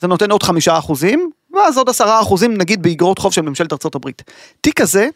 זה 0.00 0.06
נותן 0.06 0.30
עוד 0.30 0.42
5 0.42 0.68
אחוזים, 0.68 1.30
ואז 1.54 1.78
עוד 1.78 1.88
10 1.88 2.20
אחוזים 2.20 2.54
נגיד 2.54 2.82
באגרות 2.82 3.18
חוב 3.18 3.32
של 3.32 3.42
ממשלת 3.42 3.72
ארה"ב. 3.72 4.10
תיק 4.60 4.80
כזה 4.80 5.08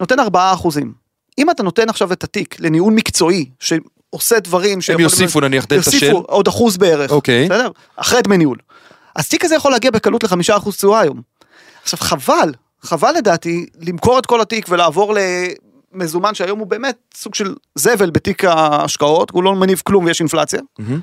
נותן 0.00 0.20
4 0.20 0.52
אחוזים. 0.52 0.92
אם 1.38 1.50
אתה 1.50 1.62
נותן 1.62 1.88
עכשיו 1.88 2.12
את 2.12 2.24
התיק 2.24 2.60
לניהול 2.60 2.92
מקצועי, 2.92 3.50
שעושה 3.60 4.40
דברים 4.40 4.78
הם 4.92 5.00
יוסיפו 5.00 5.40
נניח 5.40 5.66
דלתא 5.66 5.90
של... 5.90 5.96
יוסיפו 5.96 6.18
עוד 6.18 6.48
אחוז 6.48 6.76
בערך, 6.76 7.10
אוקיי. 7.10 7.44
בסדר? 7.44 7.68
אחרי 7.96 8.22
דמי 8.22 8.38
ניהול. 8.38 8.58
אז 9.16 9.28
תיק 9.28 9.44
כזה 9.44 9.54
יכול 9.54 9.72
להגיע 9.72 9.90
בקלות 9.90 10.22
לחמישה 10.22 10.56
אחוז 10.56 10.76
תשואה 10.76 11.00
היום. 11.00 11.20
עכשיו 11.82 11.98
חבל, 11.98 12.52
חבל 12.82 13.12
לדעתי 13.16 13.66
למכור 13.80 14.18
את 14.18 14.26
כל 14.26 14.40
התיק 14.40 14.66
ולעבור 14.68 15.14
למזומן 15.94 16.34
שהיום 16.34 16.58
הוא 16.58 16.66
באמת 16.66 16.96
סוג 17.14 17.34
של 17.34 17.54
זבל 17.74 18.10
בתיק 18.10 18.44
ההשקעות, 18.44 19.30
הוא 19.30 19.42
לא 19.42 19.54
מניב 19.54 19.82
כלום 19.84 20.04
ויש 20.04 20.20
אינפלציה, 20.20 20.60
מהמם. 20.78 21.00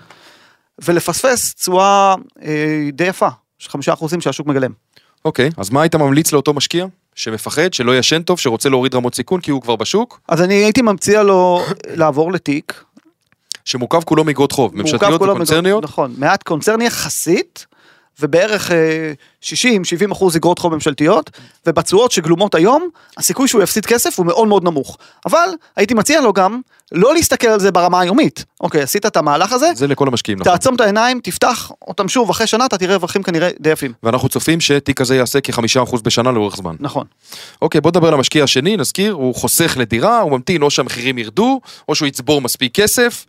ולפספס 0.82 1.54
תשואה 1.54 2.16
אה, 2.44 2.90
די 2.94 3.04
יפה, 3.04 3.28
של 3.60 3.70
חמישה 3.70 3.94
אחוזים 3.94 4.22
שהשוק 4.22 4.48
מגלם. 4.48 4.72
אוקיי, 5.26 5.50
אז 5.58 5.70
מה 5.70 5.82
היית 5.82 5.96
ממליץ 5.96 6.32
לאותו 6.34 6.54
משקיע? 6.54 6.86
שמפחד, 7.16 7.74
שלא 7.74 7.98
ישן 7.98 8.22
טוב, 8.22 8.40
שרוצה 8.40 8.70
להוריד 8.70 8.96
רמות 8.96 9.16
סיכון 9.16 9.42
כי 9.42 9.52
הוא 9.52 9.62
כבר 9.62 9.76
בשוק, 9.76 10.20
אז 10.28 10.42
אני 10.42 10.54
הייתי 10.54 10.82
מציע 10.82 11.24
לו 11.24 11.62
לעבור 11.96 12.32
לתיק. 12.32 12.84
שמורכב 13.66 14.04
כולו 14.04 14.24
מאגרות 14.24 14.52
חוב, 14.52 14.76
ממשלתיות 14.76 15.22
וקונצרניות. 15.22 15.84
נכון, 15.84 16.14
מעט 16.18 16.44
קונצרני 16.44 16.86
יחסית, 16.86 17.66
ובערך 18.20 18.72
אה, 18.72 19.14
60-70 19.44 20.12
אחוז 20.12 20.36
אגרות 20.36 20.60
חוב 20.60 20.74
ממשלתיות, 20.74 21.30
ובתשואות 21.66 22.12
שגלומות 22.12 22.56
היום, 22.56 22.90
הסיכוי 23.18 23.48
שהוא 23.48 23.64
יפסיד 23.64 23.86
כסף 23.86 24.20
הוא 24.20 24.26
מאוד 24.26 24.48
מאוד 24.48 24.64
נמוך. 24.64 24.98
אבל 25.26 25.50
הייתי 25.76 25.94
מציע 25.94 26.22
לו 26.22 26.34
גם 26.34 26.62
לא 26.92 27.14
להסתכל 27.14 27.48
על 27.48 27.60
זה 27.60 27.72
ברמה 27.72 28.00
היומית. 28.00 28.46
אוקיי, 28.62 28.82
עשית 28.82 29.06
את 29.06 29.18
המהלך 29.18 29.54
הזה, 29.54 29.72
זה 29.76 29.88
לכל 29.88 30.08
המשקיעים, 30.08 30.40
נכון. 30.40 30.52
תעצום 30.52 30.76
את 30.76 30.82
העיניים, 30.82 31.20
תפתח 31.24 31.72
אותם 31.88 32.08
שוב, 32.08 32.30
אחרי 32.30 32.48
שנה 32.48 32.66
אתה 32.66 32.78
תראה 32.78 32.96
רווחים 32.96 33.24
כנראה 33.24 33.50
די 33.60 33.70
יפים. 33.70 33.94
ואנחנו 34.04 34.30
צופים 34.30 34.62
שתיק 34.62 35.00
כזה 35.00 35.16
יעשה 35.16 35.42
כחמישה 35.42 35.84
אחוז 35.84 36.02
בשנה 36.02 36.32
לאורך 36.32 36.56
זמן. 36.56 36.76
נכון. 36.80 37.06
אוקיי, 37.62 37.82
בוא 37.82 37.92
נדבר 37.92 38.08
על 38.08 38.14
המשקיע 38.14 38.44
השני, 38.44 38.78
נזכיר, 38.78 39.14
הוא 39.14 39.36
חוסך 39.36 39.78
לדירה, 39.78 40.20
הוא 40.20 40.32
ממתין 40.32 40.62
או 40.62 40.70
שהמחירים 40.70 41.18
ירדו, 41.18 41.62
או 41.90 41.96
שהוא 41.96 42.08
יצבור 42.08 42.42
מספיק 42.42 42.76
כסף. 42.76 43.26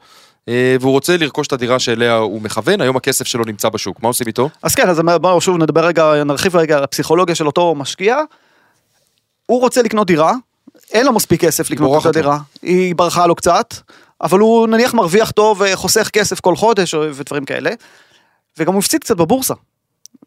אה, 0.49 0.76
והוא 0.81 0.93
רוצה 0.93 1.17
לרכוש 1.17 1.47
את 1.47 1.52
הדירה 1.52 1.78
שאליה 1.78 2.17
הוא 2.17 2.43
מכוון, 2.43 2.81
היום 2.81 2.97
הכסף 2.97 3.26
שלו 3.26 3.45
נמצא 3.45 3.69
בשוק, 3.69 4.02
מה 4.02 4.09
עושים 4.09 4.26
איתו? 4.26 4.50
אז 4.62 4.75
כן, 4.75 4.88
אז 4.88 5.00
בואו 5.21 5.40
שוב 5.40 5.57
נדבר 5.57 5.87
רגע, 5.87 6.25
נרחיב 6.25 6.57
רגע 6.57 6.76
על 6.76 6.85
הפסיכולוגיה 6.85 7.35
של 7.35 7.47
אותו 7.47 7.75
משקיע. 7.75 8.17
הוא 9.47 9.61
רוצה 9.61 9.83
לקנות 9.83 10.07
דירה, 10.07 10.33
אין 10.93 11.07
לו 11.07 11.12
מספיק 11.12 11.40
כסף 11.40 11.71
לקנות 11.71 12.02
את 12.02 12.07
הדירה, 12.07 12.38
היא 12.62 12.95
ברחה 12.95 13.26
לו 13.26 13.35
קצת, 13.35 13.75
אבל 14.21 14.38
הוא 14.38 14.69
נניח 14.69 14.95
מרוויח 14.95 15.31
טוב 15.31 15.62
וחוסך 15.64 16.09
כסף 16.12 16.40
כל 16.40 16.57
חודש 16.57 16.95
ודברים 16.95 17.45
כאלה, 17.45 17.71
וגם 18.59 18.73
הוא 18.73 18.78
הפסיד 18.78 19.00
קצת 19.00 19.17
בבורסה. 19.17 19.55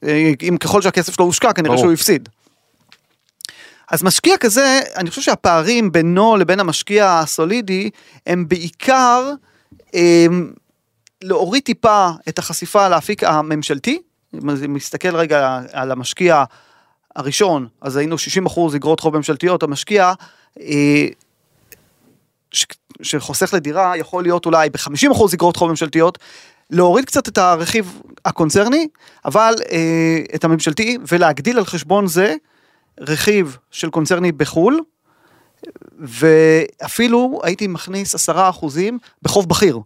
אה, 0.04 0.32
אם 0.50 0.58
ככל 0.60 0.82
שהכסף 0.82 1.14
שלו 1.14 1.26
הושקע, 1.26 1.54
כנראה 1.54 1.78
שהוא 1.78 1.94
הפסיד. 1.94 2.30
אז 3.92 4.04
משקיע 4.04 4.38
כזה, 4.38 4.80
אני 4.96 5.10
חושב 5.10 5.22
שהפערים 5.22 5.92
בינו 5.92 6.38
לבין 6.38 6.60
המשקיע 6.60 7.20
הסולידי 7.20 7.90
הם 8.28 8.48
בעיקר 8.48 9.34
להוריד 11.22 11.64
טיפה 11.64 12.10
את 12.30 12.40
החשיפה 12.40 12.90
לאפיק 12.90 13.24
הממשלתי, 13.24 14.02
אם 14.34 14.50
אני 14.50 14.68
מסתכל 14.68 15.16
רגע 15.16 15.60
על 15.72 15.92
המשקיע 15.92 16.44
הראשון, 17.16 17.68
אז 17.82 17.98
היינו 17.98 18.18
60 18.18 18.46
אחוז 18.46 18.76
אגרות 18.76 19.00
חוב 19.00 19.18
ממשלתיות, 19.18 19.64
המשקיע 19.64 20.14
אה, 20.60 21.08
ש, 22.52 22.66
שחוסך 23.02 23.54
לדירה 23.54 23.98
יכול 23.98 24.24
להיות 24.24 24.46
אולי 24.46 24.70
ב-50 24.70 25.12
אחוז 25.12 25.34
אגרות 25.34 25.56
חוב 25.56 25.70
ממשלתיות, 25.70 26.18
להוריד 26.70 27.06
קצת 27.06 27.28
את 27.28 27.38
הרכיב 27.38 28.02
הקונצרני, 28.26 28.88
אבל 29.26 29.54
אה, 29.72 30.20
את 30.36 30.44
הממשלתי, 30.44 30.98
ולהגדיל 31.08 31.58
על 31.58 31.66
חשבון 31.66 32.08
זה 32.08 32.36
רכיב 33.00 33.58
של 33.72 33.90
קונצרני 33.90 34.32
בחו"ל, 34.32 34.80
ואפילו 36.00 37.40
הייתי 37.44 37.68
מכניס 37.68 38.16
עשרה 38.16 38.50
אחוזים 38.50 39.00
בחוב 39.22 39.50
בכיר. 39.50 39.80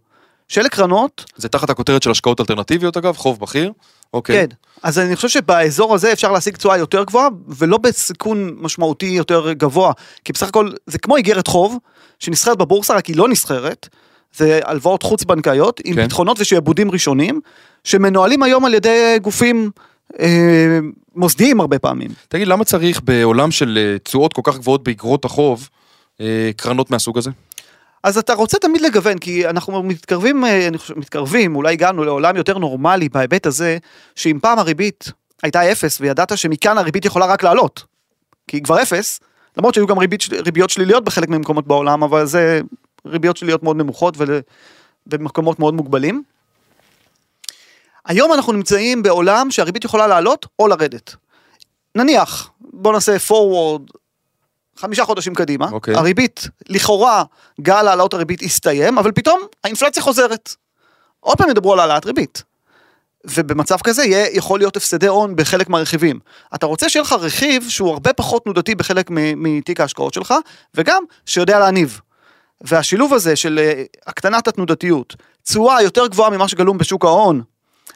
שאלה 0.48 0.68
קרנות. 0.68 1.24
זה 1.36 1.48
תחת 1.48 1.70
הכותרת 1.70 2.02
של 2.02 2.10
השקעות 2.10 2.40
אלטרנטיביות 2.40 2.96
אגב, 2.96 3.16
חוב 3.16 3.40
בכיר. 3.40 3.72
אוקיי. 4.14 4.36
כן, 4.36 4.54
אז 4.82 4.98
אני 4.98 5.16
חושב 5.16 5.28
שבאזור 5.28 5.94
הזה 5.94 6.12
אפשר 6.12 6.32
להשיג 6.32 6.56
תשואה 6.56 6.76
יותר 6.76 7.04
גבוהה, 7.04 7.28
ולא 7.48 7.78
בסיכון 7.78 8.56
משמעותי 8.58 9.06
יותר 9.06 9.52
גבוה, 9.52 9.92
כי 10.24 10.32
בסך 10.32 10.48
הכל 10.48 10.70
זה 10.86 10.98
כמו 10.98 11.16
איגרת 11.16 11.46
חוב, 11.46 11.78
שנסחרת 12.18 12.58
בבורסה, 12.58 12.94
רק 12.94 13.06
היא 13.06 13.16
לא 13.16 13.28
נסחרת, 13.28 13.88
זה 14.36 14.60
הלוואות 14.64 15.02
חוץ 15.02 15.24
בנקאיות, 15.24 15.80
עם 15.84 15.94
כן. 15.94 16.02
ביטחונות 16.02 16.40
ושעבודים 16.40 16.90
ראשונים, 16.90 17.40
שמנוהלים 17.84 18.42
היום 18.42 18.64
על 18.64 18.74
ידי 18.74 19.16
גופים 19.22 19.70
מוסדיים 21.16 21.60
הרבה 21.60 21.78
פעמים. 21.78 22.10
תגיד, 22.28 22.48
למה 22.48 22.64
צריך 22.64 23.00
בעולם 23.04 23.50
של 23.50 23.78
אה, 23.80 23.98
תשואות 23.98 24.32
כל 24.32 24.40
כך 24.44 24.58
גבוהות 24.58 24.84
באגרות 24.84 25.24
החוב, 25.24 25.68
אה, 26.20 26.50
קרנות 26.56 26.90
מהסוג 26.90 27.18
הזה? 27.18 27.30
אז 28.02 28.18
אתה 28.18 28.34
רוצה 28.34 28.58
תמיד 28.58 28.82
לגוון, 28.82 29.18
כי 29.18 29.48
אנחנו 29.48 29.82
מתקרבים, 29.82 30.44
אה, 30.44 30.68
אני 30.68 30.78
חושב, 30.78 30.98
מתקרבים, 30.98 31.56
אולי 31.56 31.72
הגענו 31.72 32.04
לעולם 32.04 32.36
יותר 32.36 32.58
נורמלי 32.58 33.08
בהיבט 33.08 33.46
הזה, 33.46 33.78
שאם 34.14 34.38
פעם 34.42 34.58
הריבית 34.58 35.12
הייתה 35.42 35.72
אפס, 35.72 36.00
וידעת 36.00 36.38
שמכאן 36.38 36.78
הריבית 36.78 37.04
יכולה 37.04 37.26
רק 37.26 37.42
לעלות, 37.42 37.84
כי 38.48 38.56
היא 38.56 38.64
כבר 38.64 38.82
אפס, 38.82 39.20
למרות 39.56 39.74
שהיו 39.74 39.86
גם 39.86 39.98
ריבית, 39.98 40.22
ריביות 40.32 40.70
שליליות 40.70 41.04
בחלק 41.04 41.28
מהמקומות 41.28 41.66
בעולם, 41.66 42.02
אבל 42.02 42.26
זה 42.26 42.60
ריביות 43.06 43.36
שליליות 43.36 43.62
מאוד 43.62 43.76
נמוכות 43.76 44.16
ובמקומות 45.06 45.58
מאוד 45.58 45.74
מוגבלים. 45.74 46.22
היום 48.06 48.32
אנחנו 48.32 48.52
נמצאים 48.52 49.02
בעולם 49.02 49.50
שהריבית 49.50 49.84
יכולה 49.84 50.06
לעלות 50.06 50.46
או 50.58 50.68
לרדת. 50.68 51.14
נניח, 51.94 52.50
בוא 52.60 52.92
נעשה 52.92 53.16
forward 53.28 53.92
חמישה 54.76 55.04
חודשים 55.04 55.34
קדימה, 55.34 55.68
okay. 55.68 55.72
אוקיי. 55.72 55.94
הריבית, 55.94 56.48
לכאורה 56.68 57.24
גל 57.60 57.88
העלאות 57.88 58.14
הריבית 58.14 58.42
הסתיים, 58.42 58.98
אבל 58.98 59.12
פתאום 59.12 59.40
האינפלציה 59.64 60.02
חוזרת. 60.02 60.54
עוד 61.20 61.38
פעם 61.38 61.50
ידברו 61.50 61.72
על 61.72 61.80
העלאת 61.80 62.06
ריבית. 62.06 62.42
ובמצב 63.26 63.76
כזה 63.84 64.04
יהיה, 64.04 64.26
יכול 64.32 64.60
להיות 64.60 64.76
הפסדי 64.76 65.06
הון 65.06 65.36
בחלק 65.36 65.68
מהרכיבים. 65.68 66.20
אתה 66.54 66.66
רוצה 66.66 66.88
שיהיה 66.88 67.02
לך 67.02 67.12
רכיב 67.12 67.68
שהוא 67.68 67.92
הרבה 67.92 68.12
פחות 68.12 68.44
תנודתי 68.44 68.74
בחלק 68.74 69.06
מתיק 69.36 69.80
ההשקעות 69.80 70.14
שלך, 70.14 70.34
וגם 70.74 71.02
שיודע 71.26 71.58
להניב. 71.58 72.00
והשילוב 72.60 73.14
הזה 73.14 73.36
של 73.36 73.58
אה, 73.62 73.84
הקטנת 74.06 74.48
התנודתיות, 74.48 75.16
תשואה 75.42 75.82
יותר 75.82 76.06
גבוהה 76.06 76.30
ממה 76.30 76.48
שגלום 76.48 76.78
בשוק 76.78 77.04
ההון, 77.04 77.42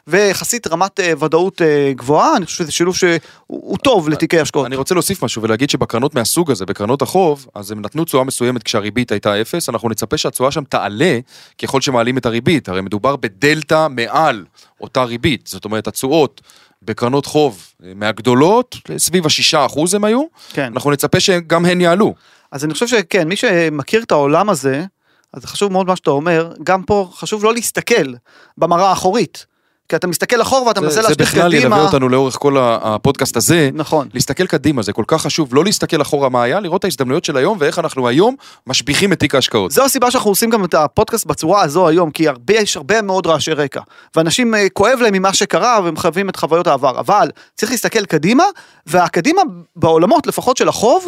ויחסית 0.07 0.67
רמת 0.67 0.99
uh, 0.99 1.23
ודאות 1.23 1.61
uh, 1.61 1.63
גבוהה, 1.95 2.37
אני 2.37 2.45
חושב 2.45 2.57
שזה 2.57 2.71
שילוב 2.71 2.95
שהוא 2.95 3.77
טוב 3.77 4.09
לתיקי 4.09 4.39
השקעות. 4.39 4.65
אני 4.65 4.75
רוצה 4.75 4.95
להוסיף 4.95 5.23
משהו 5.23 5.41
ולהגיד 5.41 5.69
שבקרנות 5.69 6.15
מהסוג 6.15 6.51
הזה, 6.51 6.65
בקרנות 6.65 7.01
החוב, 7.01 7.47
אז 7.55 7.71
הם 7.71 7.81
נתנו 7.81 8.05
תשואה 8.05 8.23
מסוימת 8.23 8.63
כשהריבית 8.63 9.11
הייתה 9.11 9.41
אפס, 9.41 9.69
אנחנו 9.69 9.89
נצפה 9.89 10.17
שהתשואה 10.17 10.51
שם 10.51 10.63
תעלה 10.63 11.19
ככל 11.61 11.81
שמעלים 11.81 12.17
את 12.17 12.25
הריבית, 12.25 12.69
הרי 12.69 12.81
מדובר 12.81 13.15
בדלתא 13.15 13.87
מעל 13.89 14.45
אותה 14.81 15.03
ריבית, 15.03 15.47
זאת 15.47 15.65
אומרת 15.65 15.87
התשואות 15.87 16.41
בקרנות 16.81 17.25
חוב 17.25 17.65
אה, 17.83 17.91
מהגדולות, 17.95 18.75
סביב 18.97 19.25
השישה 19.25 19.65
אחוז 19.65 19.93
הם 19.93 20.03
היו, 20.03 20.23
כן. 20.53 20.71
אנחנו 20.73 20.91
נצפה 20.91 21.19
שגם 21.19 21.65
הן 21.65 21.81
יעלו. 21.81 22.13
אז 22.51 22.65
אני 22.65 22.73
חושב 22.73 22.87
שכן, 22.87 23.27
מי 23.27 23.35
שמכיר 23.35 24.03
את 24.03 24.11
העולם 24.11 24.49
הזה, 24.49 24.85
אז 25.33 25.45
חשוב 25.45 25.71
מאוד 25.71 25.87
מה 25.87 25.95
שאתה 25.95 26.11
אומר, 26.11 26.53
גם 26.63 26.83
פה 26.83 27.09
חשוב 27.13 27.43
לא 27.43 27.53
להסתכל 27.53 28.13
במראה 28.57 28.89
האחורית. 28.89 29.45
כי 29.89 29.95
אתה 29.95 30.07
מסתכל 30.07 30.41
אחורה 30.41 30.67
ואתה 30.67 30.81
מנסה 30.81 31.01
להשליך 31.01 31.17
קדימה. 31.17 31.31
זה 31.31 31.37
בכלל 31.39 31.53
ילווה 31.53 31.81
אותנו 31.81 32.09
לאורך 32.09 32.35
כל 32.35 32.57
הפודקאסט 32.59 33.37
הזה. 33.37 33.69
נכון. 33.73 34.07
להסתכל 34.13 34.47
קדימה, 34.47 34.81
זה 34.81 34.93
כל 34.93 35.03
כך 35.07 35.21
חשוב, 35.21 35.55
לא 35.55 35.63
להסתכל 35.63 36.01
אחורה 36.01 36.29
מה 36.29 36.43
היה, 36.43 36.59
לראות 36.59 36.79
את 36.79 36.85
ההזדמנויות 36.85 37.25
של 37.25 37.37
היום 37.37 37.57
ואיך 37.61 37.79
אנחנו 37.79 38.07
היום 38.07 38.35
משביחים 38.67 39.13
את 39.13 39.19
תיק 39.19 39.35
ההשקעות. 39.35 39.71
זו 39.71 39.85
הסיבה 39.85 40.11
שאנחנו 40.11 40.31
עושים 40.31 40.49
גם 40.49 40.65
את 40.65 40.73
הפודקאסט 40.73 41.25
בצורה 41.25 41.61
הזו 41.61 41.87
היום, 41.87 42.11
כי 42.11 42.27
הרבה, 42.27 42.53
יש 42.53 42.77
הרבה 42.77 43.01
מאוד 43.01 43.27
רעשי 43.27 43.51
רקע. 43.51 43.81
ואנשים 44.15 44.55
אה, 44.55 44.67
כואב 44.73 44.99
להם 45.01 45.13
ממה 45.13 45.33
שקרה 45.33 45.79
והם 45.83 45.97
חייבים 45.97 46.29
את 46.29 46.35
חוויות 46.35 46.67
העבר. 46.67 46.99
אבל 46.99 47.29
צריך 47.55 47.71
להסתכל 47.71 48.05
קדימה, 48.05 48.43
והקדימה 48.85 49.41
בעולמות 49.75 50.27
לפחות 50.27 50.57
של 50.57 50.67
החוב, 50.67 51.07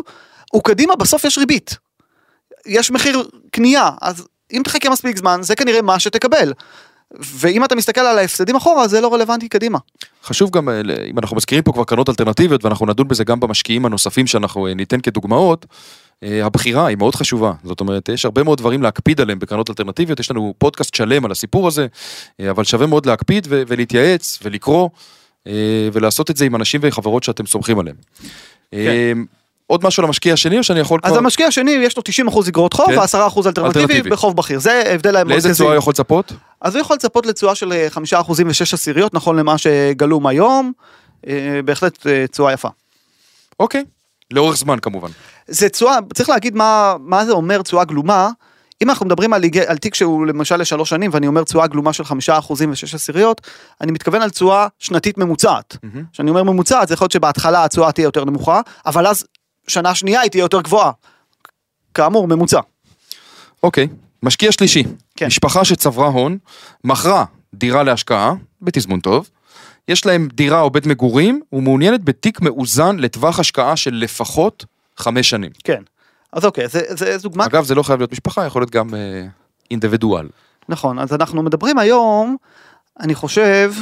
הוא 0.52 0.64
קדימה 0.64 0.96
בסוף 0.96 1.24
יש 1.24 1.38
ריבית. 1.38 1.78
יש 2.66 2.92
מחיר 2.92 3.24
קנייה, 3.52 3.90
אז 4.02 4.28
אם 4.54 4.62
תחכה 4.64 4.90
מספיק 4.90 5.18
זמן, 5.18 5.40
זה 5.42 5.56
כנראה 5.56 5.82
מה 5.82 6.00
שתקבל. 6.00 6.54
ואם 7.20 7.66
אתה 7.66 7.76
מסתכל 7.76 8.02
על 8.02 8.18
ההפסדים 8.18 8.56
אחורה, 8.56 8.88
זה 8.88 9.02
לא 9.02 9.14
רלוונטי 9.14 9.50
קדימה. 9.50 9.80
חשוב 10.24 10.50
גם, 10.50 10.70
אה, 10.70 10.82
אם 11.12 11.20
אנחנו 11.20 11.38
מזכירים 11.38 11.64
פה 11.64 11.72
כבר 11.74 11.84
קרנות 11.84 12.10
אלטרנטיביות, 12.10 12.66
ואנחנו 12.66 12.86
נדון 12.86 13.08
בזה 13.08 13.24
גם 13.24 13.40
במשקיעים 13.40 13.86
הנוספים 13.86 14.28
שאנחנו 14.28 14.68
אה, 14.68 14.74
ניתן 14.74 15.00
כדוגמאות, 15.00 15.66
אה, 16.24 16.46
הבחירה 16.46 16.88
היא 16.88 16.98
מאוד 16.98 17.16
חשובה, 17.16 17.52
זאת 17.64 17.80
אומרת, 17.80 18.10
יש 18.10 18.26
הרבה 18.26 18.44
מאוד 18.44 18.58
דברים 18.58 18.82
להקפיד 18.84 19.22
עליהם 19.22 19.40
בקרנות 19.40 19.70
אלטרנטיביות, 19.70 20.20
יש 20.20 20.32
לנו 20.32 20.54
פודקאסט 20.58 20.96
שלם 20.96 21.26
על 21.26 21.32
הסיפור 21.32 21.68
הזה, 21.68 21.88
אבל 22.50 22.64
שווה 22.64 22.88
מאוד 22.88 23.06
להקפיד 23.06 23.48
ולהתייעץ 23.50 24.40
ולקרוא, 24.44 24.90
ולעשות 25.94 26.32
את 26.32 26.38
זה 26.38 26.46
עם 26.46 26.56
אנשים 26.56 26.82
וחברות 26.84 27.24
שאתם 27.24 27.46
סומכים 27.46 27.80
עליהם. 27.80 27.96
כן. 28.72 29.18
עוד 29.68 29.86
משהו 29.86 30.04
למשקיע 30.04 30.34
השני 30.34 30.58
או 30.58 30.64
שאני 30.64 30.80
יכול 30.80 31.00
כבר... 31.00 31.12
אז 31.12 31.18
המשקיע 31.18 31.48
השני 31.48 31.72
יש 31.72 31.98
לו 31.98 32.04
90 32.04 32.28
אחוז 32.28 32.50
אגרות 32.50 32.74
חוב 32.74 32.86
כן. 32.86 33.00
ו-10 33.00 33.48
אלטרנטיבי 33.48 34.02
בחוב 34.02 34.38
בכיר, 34.38 34.60
זה 34.60 34.84
ההבדל 34.86 35.16
המרכזי. 35.16 35.48
לאיזה 35.48 35.64
תשואה 35.64 35.76
יכול 35.76 35.92
לצפות? 35.92 36.34
אז 36.64 36.76
הוא 36.76 36.82
יכול 36.82 36.96
לצפות 36.96 37.26
לתשואה 37.26 37.56
של 37.56 37.88
5 37.90 38.14
אחוזים 38.14 38.48
ו-6 38.48 38.74
עשיריות, 38.74 39.14
נכון 39.14 39.36
למה 39.36 39.58
שגלום 39.58 40.28
היום, 40.28 40.72
אה, 41.28 41.60
בהחלט 41.66 42.08
אה, 42.08 42.28
תשואה 42.28 42.54
יפה. 42.54 42.70
אוקיי, 43.60 43.84
לאורך 44.32 44.58
זמן 44.58 44.80
כמובן. 44.80 45.10
זה 45.48 45.70
תשואה, 45.70 45.98
צריך 46.14 46.30
להגיד 46.30 46.56
מה, 46.56 46.96
מה 47.00 47.26
זה 47.26 47.32
אומר 47.32 47.62
תשואה 47.62 47.86
גלומה. 47.86 48.30
אם 48.82 48.90
אנחנו 48.90 49.06
מדברים 49.06 49.34
על, 49.34 49.44
על 49.68 49.78
תיק 49.78 49.96
שהוא 49.96 50.26
למשל 50.26 50.58
לשלוש 50.58 50.90
שנים 50.90 51.12
ואני 51.14 51.28
אומר 51.28 51.44
תשואה 51.44 51.68
גלומה 51.68 51.94
של 51.94 52.04
חמישה 52.04 52.38
אחוזים 52.38 52.72
ושש 52.72 52.96
עשיריות, 52.96 53.42
אני 53.82 53.92
מתכוון 53.92 54.22
על 54.22 54.30
תשואה 54.30 54.68
שנתית 54.80 55.18
ממוצעת. 55.18 55.78
כשאני 56.14 56.30
mm-hmm. 56.30 56.32
אומר 56.32 56.44
ממוצעת 56.44 56.88
זה 56.88 56.94
יכול 56.94 57.06
להיות 57.06 57.12
שבהתחלה 57.12 57.64
התשואה 57.64 57.92
תהיה 57.92 58.06
יותר 58.06 58.26
נמוכה, 58.26 58.62
אבל 58.86 59.08
אז 59.08 59.26
שנה 59.68 59.96
שנייה 59.96 60.22
היא 60.22 60.32
תהיה 60.32 60.42
יותר 60.42 60.62
גבוהה. 60.62 60.92
כאמור, 61.94 62.28
ממוצע. 62.28 62.60
אוקיי, 63.64 63.88
משקיע 64.24 64.52
שלישי, 64.52 64.84
כן. 65.16 65.28
משפחה 65.28 65.66
שצברה 65.66 66.08
הון, 66.08 66.38
מכרה 66.84 67.26
דירה 67.54 67.84
להשקעה, 67.84 68.34
בתזמון 68.62 69.00
טוב, 69.00 69.30
יש 69.88 70.06
להם 70.06 70.28
דירה 70.34 70.62
או 70.62 70.70
בית 70.70 70.86
מגורים, 70.86 71.42
ומעוניינת 71.54 72.04
בתיק 72.04 72.42
מאוזן 72.42 72.98
לטווח 72.98 73.40
השקעה 73.40 73.76
של 73.76 73.94
לפחות 73.94 74.66
חמש 74.98 75.30
שנים. 75.30 75.52
כן, 75.64 75.82
אז 76.32 76.46
אוקיי, 76.46 76.68
זה, 76.68 76.82
זה 76.90 77.18
דוגמה... 77.18 77.46
אגב, 77.46 77.66
זה 77.66 77.76
לא 77.76 77.84
חייב 77.84 78.00
להיות 78.00 78.12
משפחה, 78.12 78.46
יכול 78.46 78.62
להיות 78.62 78.72
גם 78.72 78.94
אה, 78.94 79.26
אינדיבידואל. 79.72 80.28
נכון, 80.70 81.00
אז 81.00 81.14
אנחנו 81.14 81.44
מדברים 81.44 81.78
היום, 81.78 82.38
אני 83.00 83.16
חושב, 83.16 83.74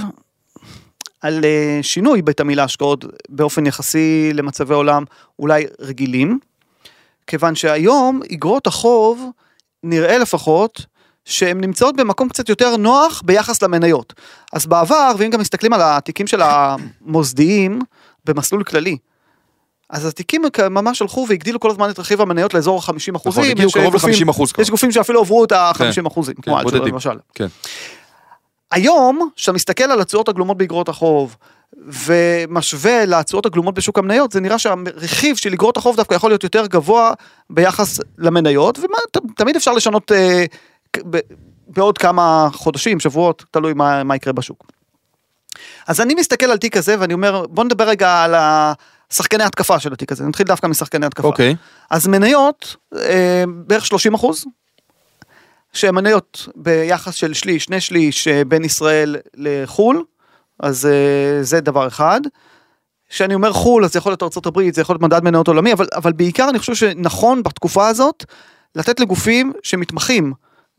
על 1.21 1.45
אה, 1.45 1.79
שינוי 1.81 2.21
בתמהיל 2.21 2.59
ההשקעות 2.59 3.05
באופן 3.29 3.65
יחסי 3.65 4.31
למצבי 4.33 4.73
עולם 4.73 5.03
אולי 5.39 5.65
רגילים, 5.79 6.39
כיוון 7.27 7.55
שהיום 7.55 8.21
איגרות 8.29 8.67
החוב, 8.67 9.29
נראה 9.83 10.17
לפחות, 10.17 10.85
שהן 11.25 11.61
נמצאות 11.61 11.95
במקום 11.95 12.29
קצת 12.29 12.49
יותר 12.49 12.77
נוח 12.77 13.21
ביחס 13.25 13.61
למניות. 13.61 14.13
אז 14.53 14.65
בעבר, 14.65 15.11
ואם 15.17 15.29
גם 15.29 15.39
מסתכלים 15.39 15.73
על 15.73 15.79
התיקים 15.83 16.27
של 16.27 16.41
המוסדיים 16.43 17.79
במסלול 18.25 18.63
כללי, 18.63 18.97
אז 19.89 20.05
התיקים 20.05 20.41
ממש 20.69 21.01
הלכו 21.01 21.25
והגדילו 21.29 21.59
כל 21.59 21.71
הזמן 21.71 21.89
את 21.89 21.99
רכיב 21.99 22.21
המניות 22.21 22.53
לאזור 22.53 22.77
ה-50 22.79 22.91
נכון, 23.13 23.15
אחוזים. 23.15 23.51
הגיעו 23.51 23.67
יש 23.67 23.73
קרוב 23.73 23.93
גופים- 23.93 24.09
ל-50 24.27 24.29
אחוז. 24.31 24.53
יש 24.59 24.69
גופים 24.69 24.91
שאפילו 24.91 25.21
עברו 25.21 25.43
את 25.43 25.51
ה-50 25.51 26.07
אחוזים, 26.07 26.35
כן, 26.35 26.41
כמו 26.41 26.61
בודדים. 26.63 26.93
למשל. 26.93 27.17
כן. 27.35 27.47
היום, 28.71 29.29
כשאתה 29.35 29.51
מסתכל 29.51 29.83
על 29.83 30.01
התשואות 30.01 30.29
הגלומות 30.29 30.57
באגרות 30.57 30.89
החוב, 30.89 31.35
ומשווה 31.77 33.05
לתשואות 33.05 33.45
הגלומות 33.45 33.73
בשוק 33.73 33.97
המניות, 33.97 34.31
זה 34.31 34.39
נראה 34.39 34.59
שהרכיב 34.59 35.35
של 35.35 35.53
אגרות 35.53 35.77
החוב 35.77 35.95
דווקא 35.95 36.15
יכול 36.15 36.31
להיות 36.31 36.43
יותר 36.43 36.65
גבוה 36.65 37.13
ביחס 37.49 37.99
למניות, 38.17 38.79
ותמיד 38.79 39.55
אפשר 39.55 39.71
לשנות 39.73 40.11
אה, 40.11 40.45
ב- 41.09 41.19
בעוד 41.67 41.97
כמה 41.97 42.49
חודשים, 42.53 42.99
שבועות, 42.99 43.45
תלוי 43.51 43.73
מה, 43.73 44.03
מה 44.03 44.15
יקרה 44.15 44.33
בשוק. 44.33 44.65
אז 45.87 46.01
אני 46.01 46.15
מסתכל 46.15 46.45
על 46.45 46.57
תיק 46.57 46.77
הזה 46.77 46.95
ואני 46.99 47.13
אומר, 47.13 47.45
בוא 47.49 47.63
נדבר 47.63 47.87
רגע 47.87 48.23
על 48.23 48.35
השחקני 48.35 49.43
התקפה 49.43 49.79
של 49.79 49.93
התיק 49.93 50.11
הזה, 50.11 50.23
נתחיל 50.23 50.47
דווקא 50.47 50.67
משחקני 50.67 51.05
התקפה. 51.05 51.27
אוקיי. 51.27 51.55
אז 51.89 52.07
מניות, 52.07 52.75
אה, 52.95 53.43
בערך 53.47 53.85
30 53.85 54.13
אחוז, 54.13 54.45
שמניות 55.73 56.47
ביחס 56.55 57.13
של 57.13 57.33
שליש, 57.33 57.63
שני 57.63 57.81
שליש 57.81 58.27
אה, 58.27 58.45
בין 58.45 58.63
ישראל 58.63 59.15
לחו"ל, 59.35 60.03
אז 60.61 60.85
אה, 60.85 61.43
זה 61.43 61.61
דבר 61.61 61.87
אחד. 61.87 62.21
כשאני 63.09 63.33
אומר 63.33 63.53
חו"ל, 63.53 63.85
אז 63.85 63.93
זה 63.93 63.99
יכול 63.99 64.11
להיות 64.11 64.23
ארה"ב, 64.23 64.71
זה 64.71 64.81
יכול 64.81 64.93
להיות 64.93 65.01
מדד 65.01 65.23
מניות 65.23 65.47
עולמי, 65.47 65.73
אבל, 65.73 65.87
אבל 65.95 66.11
בעיקר 66.11 66.49
אני 66.49 66.59
חושב 66.59 66.75
שנכון 66.75 67.43
בתקופה 67.43 67.87
הזאת, 67.87 68.25
לתת 68.75 68.99
לגופים 68.99 69.53
שמתמחים 69.63 70.33